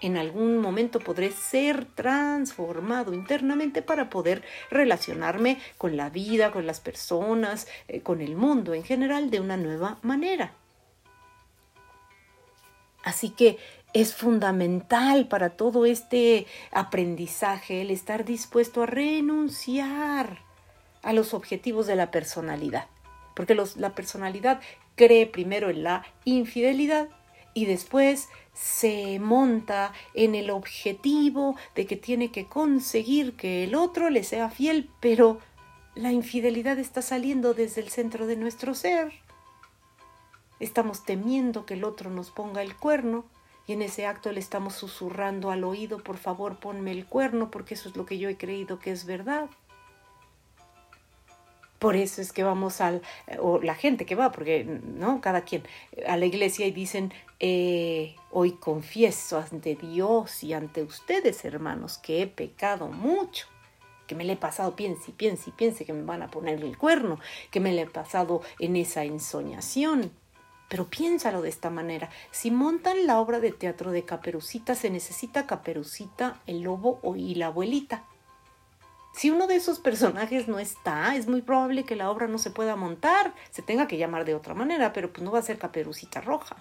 En 0.01 0.17
algún 0.17 0.57
momento 0.57 0.99
podré 0.99 1.31
ser 1.31 1.85
transformado 1.85 3.13
internamente 3.13 3.83
para 3.83 4.09
poder 4.09 4.41
relacionarme 4.71 5.59
con 5.77 5.95
la 5.95 6.09
vida, 6.09 6.51
con 6.51 6.65
las 6.65 6.79
personas, 6.79 7.67
eh, 7.87 8.01
con 8.01 8.19
el 8.21 8.35
mundo 8.35 8.73
en 8.73 8.83
general 8.83 9.29
de 9.29 9.39
una 9.39 9.57
nueva 9.57 9.99
manera. 10.01 10.55
Así 13.03 13.29
que 13.29 13.57
es 13.93 14.13
fundamental 14.15 15.27
para 15.27 15.51
todo 15.51 15.85
este 15.85 16.45
aprendizaje 16.71 17.81
el 17.81 17.91
estar 17.91 18.23
dispuesto 18.25 18.83
a 18.83 18.85
renunciar 18.85 20.39
a 21.01 21.13
los 21.13 21.33
objetivos 21.33 21.87
de 21.87 21.95
la 21.95 22.11
personalidad, 22.11 22.87
porque 23.35 23.55
la 23.55 23.95
personalidad 23.95 24.61
cree 24.95 25.25
primero 25.25 25.69
en 25.69 25.83
la 25.83 26.05
infidelidad 26.25 27.09
y 27.53 27.65
después 27.65 28.29
se 28.53 29.19
monta 29.19 29.93
en 30.13 30.35
el 30.35 30.51
objetivo 30.51 31.57
de 31.75 31.85
que 31.85 31.97
tiene 31.97 32.31
que 32.31 32.45
conseguir 32.45 33.35
que 33.35 33.65
el 33.65 33.75
otro 33.75 34.09
le 34.09 34.23
sea 34.23 34.49
fiel, 34.49 34.89
pero 35.01 35.39
la 35.95 36.11
infidelidad 36.11 36.79
está 36.79 37.01
saliendo 37.01 37.53
desde 37.53 37.81
el 37.81 37.89
centro 37.89 38.25
de 38.25 38.37
nuestro 38.37 38.73
ser 38.73 39.11
estamos 40.61 41.03
temiendo 41.03 41.65
que 41.65 41.73
el 41.73 41.83
otro 41.83 42.09
nos 42.09 42.31
ponga 42.31 42.61
el 42.61 42.75
cuerno 42.75 43.25
y 43.67 43.73
en 43.73 43.81
ese 43.81 44.05
acto 44.05 44.31
le 44.31 44.39
estamos 44.39 44.73
susurrando 44.73 45.51
al 45.51 45.63
oído, 45.63 45.99
por 45.99 46.17
favor 46.17 46.57
ponme 46.57 46.91
el 46.91 47.05
cuerno 47.05 47.51
porque 47.51 47.73
eso 47.73 47.89
es 47.89 47.95
lo 47.95 48.05
que 48.05 48.17
yo 48.17 48.29
he 48.29 48.37
creído 48.37 48.79
que 48.79 48.91
es 48.91 49.05
verdad. 49.05 49.49
Por 51.79 51.95
eso 51.95 52.21
es 52.21 52.31
que 52.31 52.43
vamos 52.43 52.79
al, 52.79 53.01
o 53.39 53.59
la 53.59 53.73
gente 53.73 54.05
que 54.05 54.13
va, 54.13 54.31
porque 54.31 54.63
no, 54.63 55.19
cada 55.19 55.41
quien, 55.41 55.63
a 56.05 56.15
la 56.15 56.27
iglesia 56.27 56.67
y 56.67 56.71
dicen, 56.71 57.11
eh, 57.39 58.15
hoy 58.29 58.51
confieso 58.51 59.39
ante 59.39 59.73
Dios 59.73 60.43
y 60.43 60.53
ante 60.53 60.83
ustedes, 60.83 61.43
hermanos, 61.43 61.97
que 61.97 62.21
he 62.21 62.27
pecado 62.27 62.87
mucho 62.87 63.47
que 64.11 64.15
me 64.15 64.25
le 64.25 64.33
he 64.33 64.37
pasado, 64.37 64.75
piense 64.75 65.11
y 65.11 65.13
piense 65.13 65.51
y 65.51 65.53
piense 65.53 65.85
que 65.85 65.93
me 65.93 66.03
van 66.03 66.21
a 66.21 66.27
poner 66.27 66.61
el 66.61 66.77
cuerno, 66.77 67.17
que 67.49 67.61
me 67.61 67.71
le 67.71 67.83
he 67.83 67.87
pasado 67.87 68.41
en 68.59 68.75
esa 68.75 69.05
ensoñación. 69.05 70.11
Pero 70.71 70.85
piénsalo 70.85 71.41
de 71.41 71.49
esta 71.49 71.69
manera. 71.69 72.09
Si 72.31 72.49
montan 72.49 73.05
la 73.05 73.19
obra 73.19 73.41
de 73.41 73.51
teatro 73.51 73.91
de 73.91 74.05
Caperucita, 74.05 74.73
se 74.73 74.89
necesita 74.89 75.45
Caperucita, 75.45 76.39
el 76.47 76.61
lobo 76.61 77.01
y 77.13 77.35
la 77.35 77.47
abuelita. 77.47 78.05
Si 79.13 79.29
uno 79.31 79.47
de 79.47 79.57
esos 79.57 79.79
personajes 79.79 80.47
no 80.47 80.59
está, 80.59 81.17
es 81.17 81.27
muy 81.27 81.41
probable 81.41 81.83
que 81.83 81.97
la 81.97 82.09
obra 82.09 82.27
no 82.27 82.37
se 82.37 82.51
pueda 82.51 82.77
montar, 82.77 83.35
se 83.49 83.61
tenga 83.61 83.85
que 83.89 83.97
llamar 83.97 84.23
de 84.23 84.33
otra 84.33 84.53
manera, 84.53 84.93
pero 84.93 85.11
pues 85.11 85.21
no 85.25 85.31
va 85.33 85.39
a 85.39 85.43
ser 85.43 85.57
Caperucita 85.57 86.21
Roja. 86.21 86.55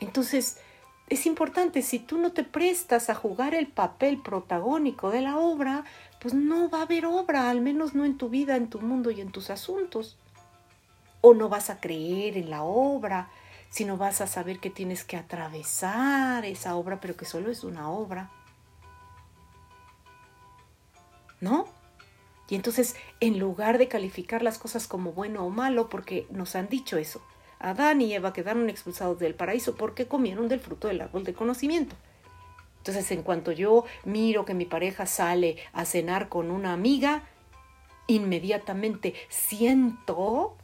Entonces, 0.00 0.58
es 1.08 1.26
importante, 1.26 1.82
si 1.82 2.00
tú 2.00 2.18
no 2.18 2.32
te 2.32 2.42
prestas 2.42 3.08
a 3.08 3.14
jugar 3.14 3.54
el 3.54 3.68
papel 3.68 4.20
protagónico 4.20 5.10
de 5.10 5.20
la 5.20 5.38
obra, 5.38 5.84
pues 6.20 6.34
no 6.34 6.68
va 6.70 6.80
a 6.80 6.82
haber 6.82 7.06
obra, 7.06 7.50
al 7.50 7.60
menos 7.60 7.94
no 7.94 8.04
en 8.04 8.18
tu 8.18 8.28
vida, 8.28 8.56
en 8.56 8.68
tu 8.68 8.80
mundo 8.80 9.12
y 9.12 9.20
en 9.20 9.30
tus 9.30 9.48
asuntos 9.48 10.18
o 11.28 11.34
no 11.34 11.48
vas 11.48 11.70
a 11.70 11.80
creer 11.80 12.36
en 12.36 12.50
la 12.50 12.62
obra, 12.62 13.30
sino 13.70 13.96
vas 13.96 14.20
a 14.20 14.26
saber 14.26 14.60
que 14.60 14.70
tienes 14.70 15.04
que 15.04 15.16
atravesar 15.16 16.44
esa 16.44 16.76
obra, 16.76 17.00
pero 17.00 17.16
que 17.16 17.24
solo 17.24 17.50
es 17.50 17.64
una 17.64 17.90
obra. 17.90 18.30
¿No? 21.40 21.66
Y 22.48 22.54
entonces, 22.54 22.96
en 23.20 23.38
lugar 23.38 23.78
de 23.78 23.88
calificar 23.88 24.42
las 24.42 24.58
cosas 24.58 24.86
como 24.86 25.12
bueno 25.12 25.44
o 25.44 25.50
malo, 25.50 25.88
porque 25.88 26.26
nos 26.30 26.56
han 26.56 26.68
dicho 26.68 26.96
eso, 26.96 27.20
Adán 27.58 28.00
y 28.00 28.14
Eva 28.14 28.32
quedaron 28.32 28.70
expulsados 28.70 29.18
del 29.18 29.34
paraíso 29.34 29.74
porque 29.74 30.06
comieron 30.06 30.48
del 30.48 30.60
fruto 30.60 30.88
del 30.88 31.02
árbol 31.02 31.24
de 31.24 31.34
conocimiento. 31.34 31.94
Entonces, 32.78 33.10
en 33.10 33.22
cuanto 33.22 33.52
yo 33.52 33.84
miro 34.04 34.44
que 34.46 34.54
mi 34.54 34.64
pareja 34.64 35.04
sale 35.04 35.58
a 35.74 35.84
cenar 35.84 36.28
con 36.30 36.50
una 36.50 36.72
amiga, 36.72 37.24
inmediatamente 38.06 39.14
siento 39.28 40.56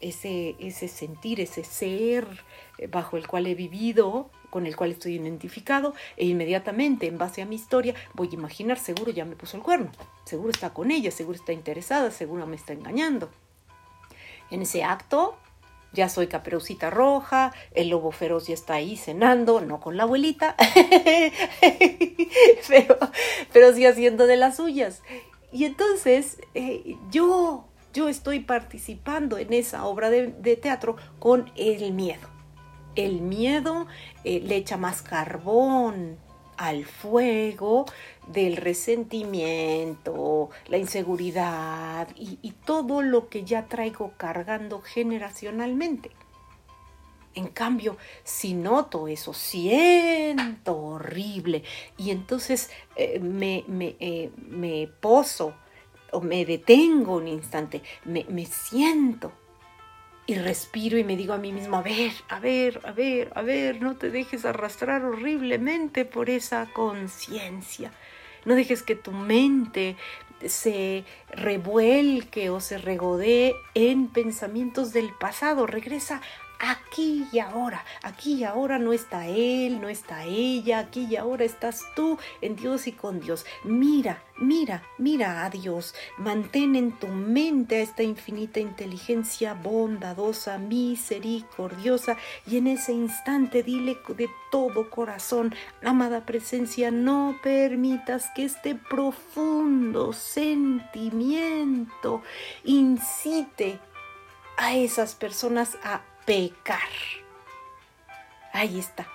ese, 0.00 0.56
ese 0.58 0.88
sentir, 0.88 1.40
ese 1.40 1.64
ser 1.64 2.26
eh, 2.78 2.86
bajo 2.86 3.16
el 3.16 3.26
cual 3.26 3.46
he 3.46 3.54
vivido, 3.54 4.30
con 4.50 4.66
el 4.66 4.76
cual 4.76 4.92
estoy 4.92 5.14
identificado, 5.14 5.94
e 6.16 6.26
inmediatamente, 6.26 7.06
en 7.06 7.18
base 7.18 7.42
a 7.42 7.46
mi 7.46 7.56
historia, 7.56 7.94
voy 8.12 8.28
a 8.30 8.34
imaginar, 8.34 8.78
seguro 8.78 9.10
ya 9.10 9.24
me 9.24 9.36
puso 9.36 9.56
el 9.56 9.62
cuerno, 9.62 9.90
seguro 10.24 10.50
está 10.50 10.70
con 10.70 10.90
ella, 10.90 11.10
seguro 11.10 11.38
está 11.38 11.52
interesada, 11.52 12.10
seguro 12.10 12.46
me 12.46 12.56
está 12.56 12.72
engañando. 12.72 13.30
En 14.50 14.62
ese 14.62 14.84
acto, 14.84 15.36
ya 15.92 16.08
soy 16.08 16.26
caperucita 16.26 16.90
roja, 16.90 17.52
el 17.72 17.88
lobo 17.88 18.12
feroz 18.12 18.46
ya 18.46 18.54
está 18.54 18.74
ahí 18.74 18.96
cenando, 18.96 19.60
no 19.60 19.80
con 19.80 19.96
la 19.96 20.02
abuelita, 20.02 20.56
pero, 22.68 22.98
pero 23.52 23.72
sí 23.72 23.86
haciendo 23.86 24.26
de 24.26 24.36
las 24.36 24.56
suyas. 24.56 25.02
Y 25.52 25.64
entonces, 25.64 26.38
eh, 26.54 26.96
yo 27.10 27.64
yo 27.94 28.08
estoy 28.08 28.40
participando 28.40 29.38
en 29.38 29.52
esa 29.52 29.86
obra 29.86 30.10
de, 30.10 30.56
teatro 30.56 30.96
con 31.18 31.50
el 31.56 31.92
miedo. 31.92 32.28
El 32.94 33.22
miedo 33.22 33.86
eh, 34.24 34.40
le 34.44 34.56
echa 34.56 34.76
más 34.76 35.00
carbón 35.00 36.18
al 36.56 36.84
fuego 36.84 37.86
del 38.28 38.56
resentimiento, 38.56 40.50
la 40.68 40.78
inseguridad 40.78 42.08
y 42.16 42.52
todo 42.64 43.02
lo 43.02 43.28
que 43.28 43.44
ya 43.44 43.66
traigo 43.66 44.12
cargando 44.16 44.80
generacionalmente. 44.80 46.12
En 47.34 47.48
cambio, 47.48 47.96
si 48.22 48.54
noto 48.54 49.08
eso, 49.08 49.34
siento 49.34 50.76
horrible 50.76 51.64
y 51.96 52.10
entonces 52.10 52.70
eh, 52.96 53.20
eh, 53.20 54.30
me, 54.36 54.86
poso 55.00 55.54
o 56.14 56.20
me 56.20 56.44
detengo 56.44 57.16
un 57.16 57.28
instante, 57.28 57.82
me, 58.04 58.24
me 58.28 58.46
siento 58.46 59.32
y 60.26 60.36
respiro 60.36 60.96
y 60.96 61.04
me 61.04 61.16
digo 61.16 61.34
a 61.34 61.38
mí 61.38 61.52
mismo, 61.52 61.76
a 61.76 61.82
ver, 61.82 62.12
a 62.28 62.40
ver, 62.40 62.80
a 62.84 62.92
ver, 62.92 63.30
a 63.34 63.42
ver, 63.42 63.82
no 63.82 63.96
te 63.96 64.10
dejes 64.10 64.44
arrastrar 64.44 65.04
horriblemente 65.04 66.04
por 66.04 66.30
esa 66.30 66.66
conciencia. 66.72 67.92
No 68.44 68.54
dejes 68.54 68.82
que 68.82 68.94
tu 68.94 69.12
mente 69.12 69.96
se 70.46 71.04
revuelque 71.30 72.50
o 72.50 72.60
se 72.60 72.78
regodee 72.78 73.54
en 73.74 74.08
pensamientos 74.08 74.92
del 74.92 75.12
pasado. 75.12 75.66
Regresa 75.66 76.20
aquí 76.58 77.26
y 77.32 77.38
ahora. 77.38 77.84
Aquí 78.02 78.34
y 78.34 78.44
ahora 78.44 78.78
no 78.78 78.92
está 78.92 79.26
él, 79.26 79.80
no 79.80 79.88
está 79.88 80.24
ella, 80.24 80.80
aquí 80.80 81.06
y 81.10 81.16
ahora 81.16 81.44
estás 81.44 81.82
tú 81.94 82.18
en 82.40 82.56
Dios 82.56 82.86
y 82.86 82.92
con 82.92 83.20
Dios. 83.20 83.46
Mira, 83.64 84.22
mira, 84.38 84.82
mira 84.98 85.44
a 85.44 85.50
Dios. 85.50 85.94
Mantén 86.18 86.76
en 86.76 86.92
tu 86.92 87.08
mente 87.08 87.76
a 87.76 87.80
esta 87.80 88.02
infinita 88.02 88.60
inteligencia 88.60 89.54
bondadosa, 89.54 90.58
misericordiosa 90.58 92.16
y 92.46 92.58
en 92.58 92.66
ese 92.68 92.92
instante 92.92 93.62
dile 93.62 93.98
de 94.16 94.28
todo 94.50 94.90
corazón, 94.90 95.54
amada 95.82 96.26
presencia, 96.26 96.90
no 96.90 97.38
permitas 97.42 98.30
que 98.34 98.44
este 98.44 98.74
profundo 98.74 100.12
sentimiento 100.12 102.22
incite 102.64 103.78
a 104.56 104.76
esas 104.76 105.14
personas 105.14 105.78
a 105.82 106.02
pecar. 106.24 106.78
Ahí 108.52 108.78
está, 108.78 109.06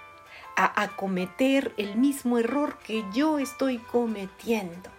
a 0.55 0.83
acometer 0.83 1.73
el 1.77 1.95
mismo 1.95 2.37
error 2.37 2.77
que 2.79 3.05
yo 3.13 3.39
estoy 3.39 3.77
cometiendo. 3.77 4.89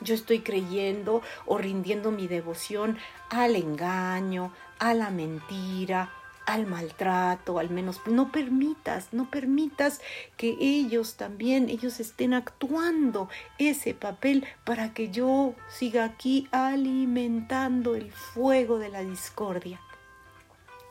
Yo 0.00 0.14
estoy 0.14 0.40
creyendo 0.40 1.22
o 1.46 1.58
rindiendo 1.58 2.10
mi 2.10 2.26
devoción 2.28 2.98
al 3.30 3.56
engaño, 3.56 4.52
a 4.78 4.94
la 4.94 5.10
mentira, 5.10 6.10
al 6.46 6.66
maltrato, 6.66 7.58
al 7.58 7.70
menos 7.70 8.00
no 8.06 8.30
permitas, 8.30 9.08
no 9.12 9.28
permitas 9.30 10.00
que 10.36 10.56
ellos 10.60 11.16
también, 11.16 11.68
ellos 11.68 11.98
estén 11.98 12.34
actuando 12.34 13.28
ese 13.58 13.94
papel 13.94 14.46
para 14.64 14.94
que 14.94 15.10
yo 15.10 15.54
siga 15.68 16.04
aquí 16.04 16.48
alimentando 16.52 17.96
el 17.96 18.12
fuego 18.12 18.78
de 18.78 18.88
la 18.88 19.00
discordia. 19.02 19.80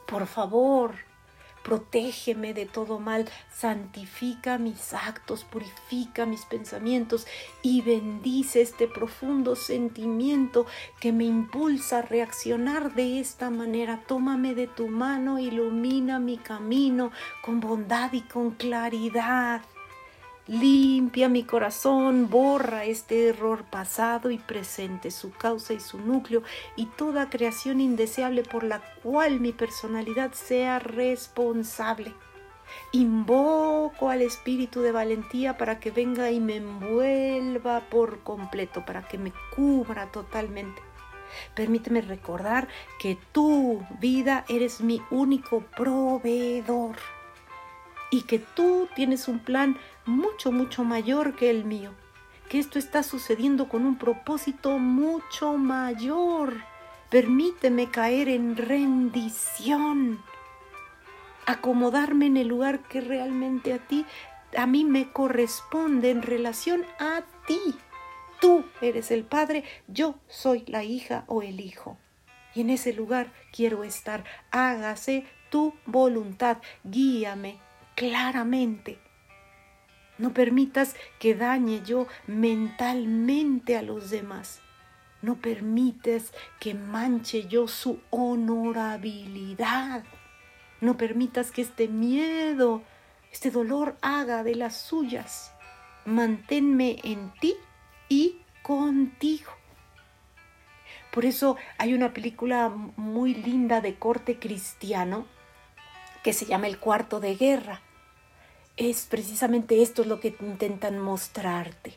Por 0.06 0.28
favor, 0.28 0.96
protégeme 1.64 2.54
de 2.54 2.68
todo 2.68 3.00
mal, 3.00 3.28
santifica 3.52 4.60
mis 4.60 4.94
actos, 4.94 5.44
purifica 5.44 6.28
mis 6.28 6.46
pensamientos 6.46 7.26
y 7.64 7.82
bendice 7.82 8.62
este 8.62 8.88
profundo 8.88 9.56
sentimiento 9.56 10.68
que 11.00 11.12
me 11.12 11.24
impulsa 11.24 12.00
a 12.00 12.02
reaccionar 12.04 12.94
de 12.94 13.20
esta 13.20 13.50
manera. 13.50 14.04
Tómame 14.06 14.54
de 14.54 14.68
tu 14.68 14.88
mano, 14.88 15.40
ilumina 15.40 16.20
mi 16.20 16.38
camino 16.38 17.12
con 17.44 17.60
bondad 17.60 18.14
y 18.14 18.22
con 18.22 18.52
claridad. 18.52 19.62
Limpia 20.48 21.28
mi 21.28 21.44
corazón, 21.44 22.30
borra 22.30 22.86
este 22.86 23.30
error 23.30 23.64
pasado 23.64 24.30
y 24.30 24.38
presente, 24.38 25.10
su 25.10 25.32
causa 25.32 25.74
y 25.74 25.80
su 25.80 25.98
núcleo, 25.98 26.44
y 26.76 26.86
toda 26.86 27.32
creación 27.32 27.82
indeseable 27.82 28.44
por 28.44 28.64
la 28.64 28.80
cual 29.02 29.40
mi 29.40 29.54
personalidad 29.54 30.34
sea 30.34 30.78
responsable. 30.78 32.14
Invoco 32.92 34.12
al 34.12 34.22
espíritu 34.22 34.82
de 34.82 34.92
valentía 34.92 35.58
para 35.58 35.80
que 35.80 35.90
venga 35.90 36.30
y 36.30 36.40
me 36.40 36.58
envuelva 36.58 37.80
por 37.90 38.20
completo, 38.20 38.86
para 38.86 39.08
que 39.08 39.18
me 39.18 39.34
cubra 39.56 40.12
totalmente. 40.12 40.80
Permíteme 41.56 42.02
recordar 42.02 42.68
que 43.00 43.18
tu 43.32 43.84
vida 44.00 44.46
eres 44.48 44.80
mi 44.80 45.02
único 45.10 45.62
proveedor 45.76 46.98
y 48.16 48.22
que 48.22 48.40
tú 48.40 48.88
tienes 48.96 49.28
un 49.28 49.40
plan 49.40 49.78
mucho, 50.06 50.54
mucho 50.54 50.86
mayor 50.86 51.36
que 51.36 51.50
el 51.50 51.66
mío, 51.66 51.92
que 52.48 52.60
esto 52.60 52.80
está 52.80 53.04
sucediendo 53.04 53.68
con 53.68 53.86
un 53.86 53.98
propósito 53.98 54.78
mucho 54.78 55.58
mayor. 55.58 56.54
Permíteme 57.10 57.92
caer 57.92 58.30
en 58.30 58.56
rendición, 58.56 60.22
acomodarme 61.46 62.28
en 62.28 62.38
el 62.38 62.48
lugar 62.48 62.88
que 62.88 63.02
realmente 63.02 63.74
a 63.74 63.80
ti, 63.80 64.06
a 64.56 64.66
mí 64.66 64.86
me 64.86 65.12
corresponde 65.12 66.10
en 66.10 66.22
relación 66.22 66.86
a 67.00 67.22
ti. 67.48 67.76
Tú 68.40 68.64
eres 68.80 69.12
el 69.12 69.26
Padre, 69.26 69.66
yo 69.90 70.16
soy 70.30 70.64
la 70.68 70.86
hija 70.86 71.26
o 71.28 71.42
el 71.42 71.60
hijo. 71.60 71.98
Y 72.54 72.62
en 72.62 72.70
ese 72.70 72.94
lugar 72.94 73.34
quiero 73.52 73.84
estar. 73.84 74.24
Hágase 74.52 75.26
tu 75.50 75.74
voluntad. 75.86 76.60
Guíame 76.86 77.65
claramente. 77.96 79.00
No 80.18 80.34
permitas 80.34 80.96
que 81.20 81.36
dañe 81.36 81.82
yo 81.84 82.08
mentalmente 82.28 83.78
a 83.78 83.82
los 83.82 84.10
demás. 84.10 84.62
No 85.22 85.36
permites 85.36 86.34
que 86.60 86.74
manche 86.74 87.48
yo 87.48 87.68
su 87.68 88.00
honorabilidad. 88.12 90.04
No 90.80 90.96
permitas 90.98 91.52
que 91.52 91.62
este 91.64 91.88
miedo, 91.88 92.84
este 93.32 93.52
dolor 93.52 93.98
haga 94.02 94.44
de 94.44 94.56
las 94.56 94.78
suyas. 94.78 95.52
Manténme 96.06 96.98
en 97.04 97.34
ti 97.42 97.56
y 98.08 98.38
contigo. 98.62 99.52
Por 101.12 101.26
eso 101.26 101.58
hay 101.78 101.94
una 101.94 102.14
película 102.14 102.70
muy 102.70 103.34
linda 103.34 103.82
de 103.82 103.96
corte 103.96 104.38
cristiano 104.38 105.26
que 106.24 106.34
se 106.34 106.46
llama 106.46 106.68
El 106.68 106.78
cuarto 106.78 107.20
de 107.20 107.36
guerra 107.36 107.82
es 108.78 109.08
precisamente 109.10 109.82
esto 109.82 110.04
lo 110.04 110.20
que 110.20 110.36
intentan 110.42 111.00
mostrarte. 111.00 111.94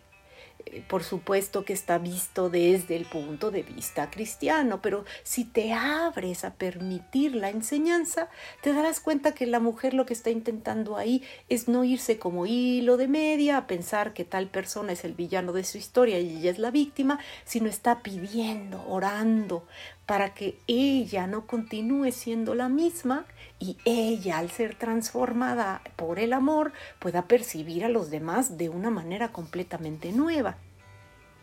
Eh, 0.66 0.82
por 0.88 1.04
supuesto 1.04 1.64
que 1.64 1.72
está 1.72 1.98
visto 1.98 2.50
desde 2.50 2.96
el 2.96 3.04
punto 3.06 3.50
de 3.50 3.62
vista 3.62 4.10
cristiano, 4.10 4.80
pero 4.82 5.04
si 5.22 5.44
te 5.44 5.72
abres 5.72 6.44
a 6.44 6.54
permitir 6.54 7.34
la 7.34 7.50
enseñanza, 7.50 8.28
te 8.62 8.72
darás 8.72 9.00
cuenta 9.00 9.32
que 9.32 9.46
la 9.46 9.60
mujer 9.60 9.94
lo 9.94 10.04
que 10.06 10.14
está 10.14 10.30
intentando 10.30 10.96
ahí 10.96 11.22
es 11.48 11.68
no 11.68 11.84
irse 11.84 12.18
como 12.18 12.46
hilo 12.46 12.96
de 12.96 13.08
media 13.08 13.56
a 13.56 13.66
pensar 13.66 14.12
que 14.12 14.24
tal 14.24 14.48
persona 14.48 14.92
es 14.92 15.04
el 15.04 15.14
villano 15.14 15.52
de 15.52 15.64
su 15.64 15.78
historia 15.78 16.18
y 16.18 16.38
ella 16.38 16.50
es 16.50 16.58
la 16.58 16.70
víctima, 16.70 17.18
sino 17.44 17.68
está 17.68 18.02
pidiendo, 18.02 18.84
orando, 18.88 19.66
para 20.08 20.32
que 20.32 20.58
ella 20.66 21.26
no 21.26 21.46
continúe 21.46 22.12
siendo 22.12 22.54
la 22.54 22.70
misma 22.70 23.26
y 23.60 23.76
ella, 23.84 24.38
al 24.38 24.50
ser 24.50 24.74
transformada 24.74 25.82
por 25.96 26.18
el 26.18 26.32
amor, 26.32 26.72
pueda 26.98 27.28
percibir 27.28 27.84
a 27.84 27.90
los 27.90 28.08
demás 28.08 28.56
de 28.56 28.70
una 28.70 28.88
manera 28.88 29.32
completamente 29.32 30.10
nueva. 30.12 30.56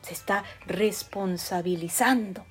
Se 0.01 0.15
está 0.15 0.43
responsabilizando. 0.65 2.43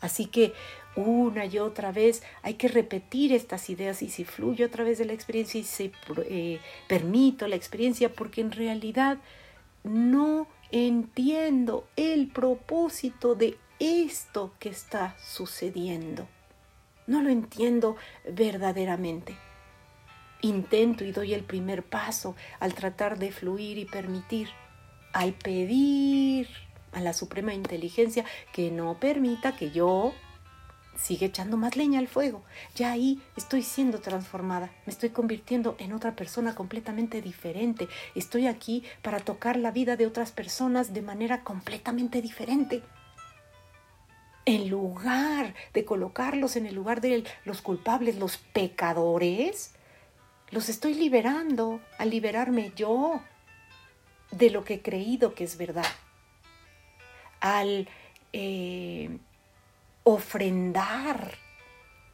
Así 0.00 0.26
que 0.26 0.54
una 0.96 1.44
y 1.44 1.60
otra 1.60 1.92
vez 1.92 2.24
hay 2.42 2.54
que 2.54 2.66
repetir 2.66 3.32
estas 3.32 3.70
ideas 3.70 4.02
y 4.02 4.08
si 4.08 4.24
fluye 4.24 4.64
a 4.64 4.70
través 4.72 4.98
de 4.98 5.04
la 5.04 5.12
experiencia 5.12 5.60
y 5.60 5.64
se 5.64 5.92
eh, 6.24 6.58
permito 6.88 7.46
la 7.46 7.54
experiencia 7.54 8.12
porque 8.12 8.40
en 8.40 8.50
realidad 8.50 9.18
no 9.84 10.48
entiendo 10.72 11.86
el 11.94 12.26
propósito 12.26 13.36
de 13.36 13.56
esto 13.80 14.52
que 14.58 14.68
está 14.68 15.16
sucediendo. 15.18 16.28
No 17.06 17.22
lo 17.22 17.30
entiendo 17.30 17.96
verdaderamente. 18.30 19.36
Intento 20.42 21.04
y 21.04 21.12
doy 21.12 21.32
el 21.34 21.42
primer 21.42 21.82
paso 21.82 22.36
al 22.60 22.74
tratar 22.74 23.18
de 23.18 23.32
fluir 23.32 23.78
y 23.78 23.86
permitir, 23.86 24.48
al 25.12 25.32
pedir 25.32 26.48
a 26.92 27.00
la 27.00 27.14
Suprema 27.14 27.54
Inteligencia 27.54 28.24
que 28.52 28.70
no 28.70 29.00
permita 29.00 29.56
que 29.56 29.70
yo 29.70 30.12
siga 30.94 31.26
echando 31.26 31.56
más 31.56 31.76
leña 31.76 32.00
al 32.00 32.08
fuego. 32.08 32.42
Ya 32.74 32.92
ahí 32.92 33.22
estoy 33.36 33.62
siendo 33.62 34.00
transformada, 34.00 34.70
me 34.84 34.92
estoy 34.92 35.10
convirtiendo 35.10 35.74
en 35.78 35.94
otra 35.94 36.14
persona 36.16 36.54
completamente 36.54 37.22
diferente. 37.22 37.88
Estoy 38.14 38.46
aquí 38.46 38.84
para 39.00 39.20
tocar 39.20 39.56
la 39.56 39.70
vida 39.70 39.96
de 39.96 40.06
otras 40.06 40.32
personas 40.32 40.92
de 40.92 41.00
manera 41.00 41.42
completamente 41.44 42.20
diferente 42.20 42.82
en 44.50 44.68
lugar 44.68 45.54
de 45.72 45.84
colocarlos 45.84 46.56
en 46.56 46.66
el 46.66 46.74
lugar 46.74 47.00
de 47.00 47.22
los 47.44 47.62
culpables, 47.62 48.16
los 48.16 48.36
pecadores, 48.36 49.74
los 50.50 50.68
estoy 50.68 50.94
liberando 50.94 51.80
al 51.98 52.10
liberarme 52.10 52.72
yo 52.74 53.22
de 54.32 54.50
lo 54.50 54.64
que 54.64 54.74
he 54.74 54.82
creído 54.82 55.36
que 55.36 55.44
es 55.44 55.56
verdad, 55.56 55.86
al 57.38 57.88
eh, 58.32 59.18
ofrendar 60.02 61.38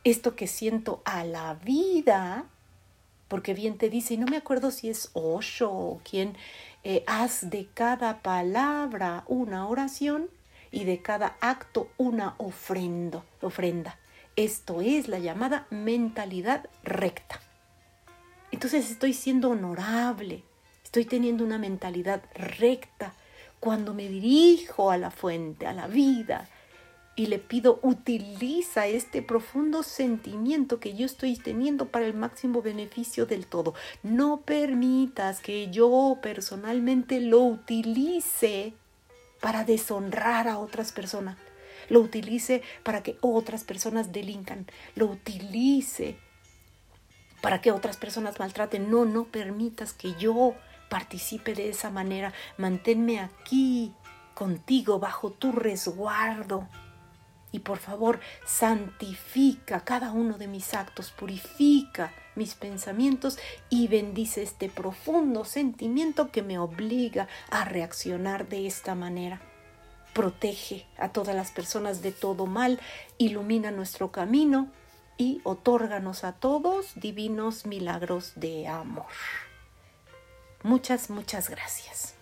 esto 0.05 0.37
que 0.37 0.47
siento 0.47 1.01
a 1.07 1.25
la 1.25 1.55
vida, 1.55 2.45
porque 3.29 3.55
bien 3.55 3.79
te 3.79 3.89
dice, 3.89 4.13
y 4.13 4.19
no 4.19 4.27
me 4.27 4.37
acuerdo 4.37 4.71
si 4.73 4.91
es 4.91 5.09
Osho 5.15 5.73
o 5.73 6.01
quien, 6.05 6.37
eh, 6.85 7.03
haz 7.07 7.49
de 7.49 7.67
cada 7.73 8.21
palabra 8.21 9.25
una 9.27 9.67
oración 9.67 10.29
y 10.71 10.85
de 10.85 11.03
cada 11.03 11.37
acto 11.41 11.89
una 11.97 12.35
ofrenda. 12.39 13.25
ofrenda. 13.41 13.99
Esto 14.37 14.81
es 14.81 15.09
la 15.09 15.19
llamada 15.19 15.67
mentalidad 15.71 16.69
recta. 16.83 17.41
Entonces 18.51 18.91
estoy 18.91 19.13
siendo 19.13 19.51
honorable, 19.51 20.43
estoy 20.85 21.05
teniendo 21.05 21.45
una 21.45 21.59
mentalidad 21.59 22.23
recta 22.35 23.15
cuando 23.61 23.95
me 23.95 24.09
dirijo 24.09 24.91
a 24.91 24.99
la 24.99 25.11
fuente, 25.11 25.67
a 25.67 25.73
la 25.73 25.87
vida, 25.87 26.49
y 27.17 27.27
le 27.27 27.39
pido, 27.39 27.81
utiliza 27.83 28.87
este 28.87 29.23
profundo 29.23 29.83
sentimiento 29.83 30.79
que 30.79 30.95
yo 30.95 31.07
estoy 31.07 31.37
teniendo 31.37 31.89
para 31.89 32.05
el 32.05 32.13
máximo 32.13 32.61
beneficio 32.61 33.25
del 33.25 33.47
todo. 33.47 33.75
No 34.03 34.43
permitas 34.43 35.41
que 35.41 35.71
yo 35.71 36.19
personalmente 36.21 37.21
lo 37.21 37.41
utilice 37.41 38.75
para 39.41 39.65
deshonrar 39.65 40.49
a 40.49 40.59
otras 40.59 40.93
personas. 40.93 41.37
Lo 41.89 42.01
utilice 42.01 42.63
para 42.83 43.03
que 43.03 43.17
otras 43.21 43.65
personas 43.65 44.13
delincan. 44.13 44.67
Lo 44.95 45.07
utilice 45.07 46.19
para 47.41 47.61
que 47.61 47.71
otras 47.71 47.97
personas 47.97 48.39
maltraten. 48.39 48.91
No, 48.91 49.05
no 49.05 49.25
permitas 49.25 49.93
que 49.93 50.15
yo 50.15 50.55
participe 50.89 51.55
de 51.55 51.69
esa 51.69 51.91
manera. 51.91 52.33
Manténme 52.57 53.21
aquí 53.21 53.95
contigo 54.35 54.99
bajo 54.99 55.31
tu 55.31 55.53
resguardo. 55.53 56.69
Y 57.53 57.61
por 57.61 57.79
favor, 57.79 58.21
santifica 58.45 59.85
cada 59.85 60.13
uno 60.13 60.37
de 60.37 60.49
mis 60.49 60.75
actos, 60.75 61.11
purifica 61.11 62.13
mis 62.37 62.55
pensamientos 62.55 63.39
y 63.71 63.89
bendice 63.89 64.43
este 64.43 64.69
profundo 64.69 65.45
sentimiento 65.45 66.31
que 66.31 66.43
me 66.43 66.59
obliga 66.59 67.29
a 67.51 67.65
reaccionar 67.65 68.49
de 68.49 68.67
esta 68.67 68.95
manera. 68.95 69.41
Protege 70.13 70.87
a 70.99 71.11
todas 71.11 71.35
las 71.35 71.51
personas 71.51 72.03
de 72.03 72.13
todo 72.13 72.47
mal, 72.47 72.81
ilumina 73.19 73.71
nuestro 73.71 74.13
camino 74.13 74.71
y 75.19 75.41
otórganos 75.45 76.25
a 76.25 76.33
todos 76.33 76.95
divinos 76.97 77.67
milagros 77.67 78.33
de 78.37 78.69
amor. 78.69 79.07
Muchas, 80.63 81.11
muchas 81.11 81.49
gracias. 81.49 82.16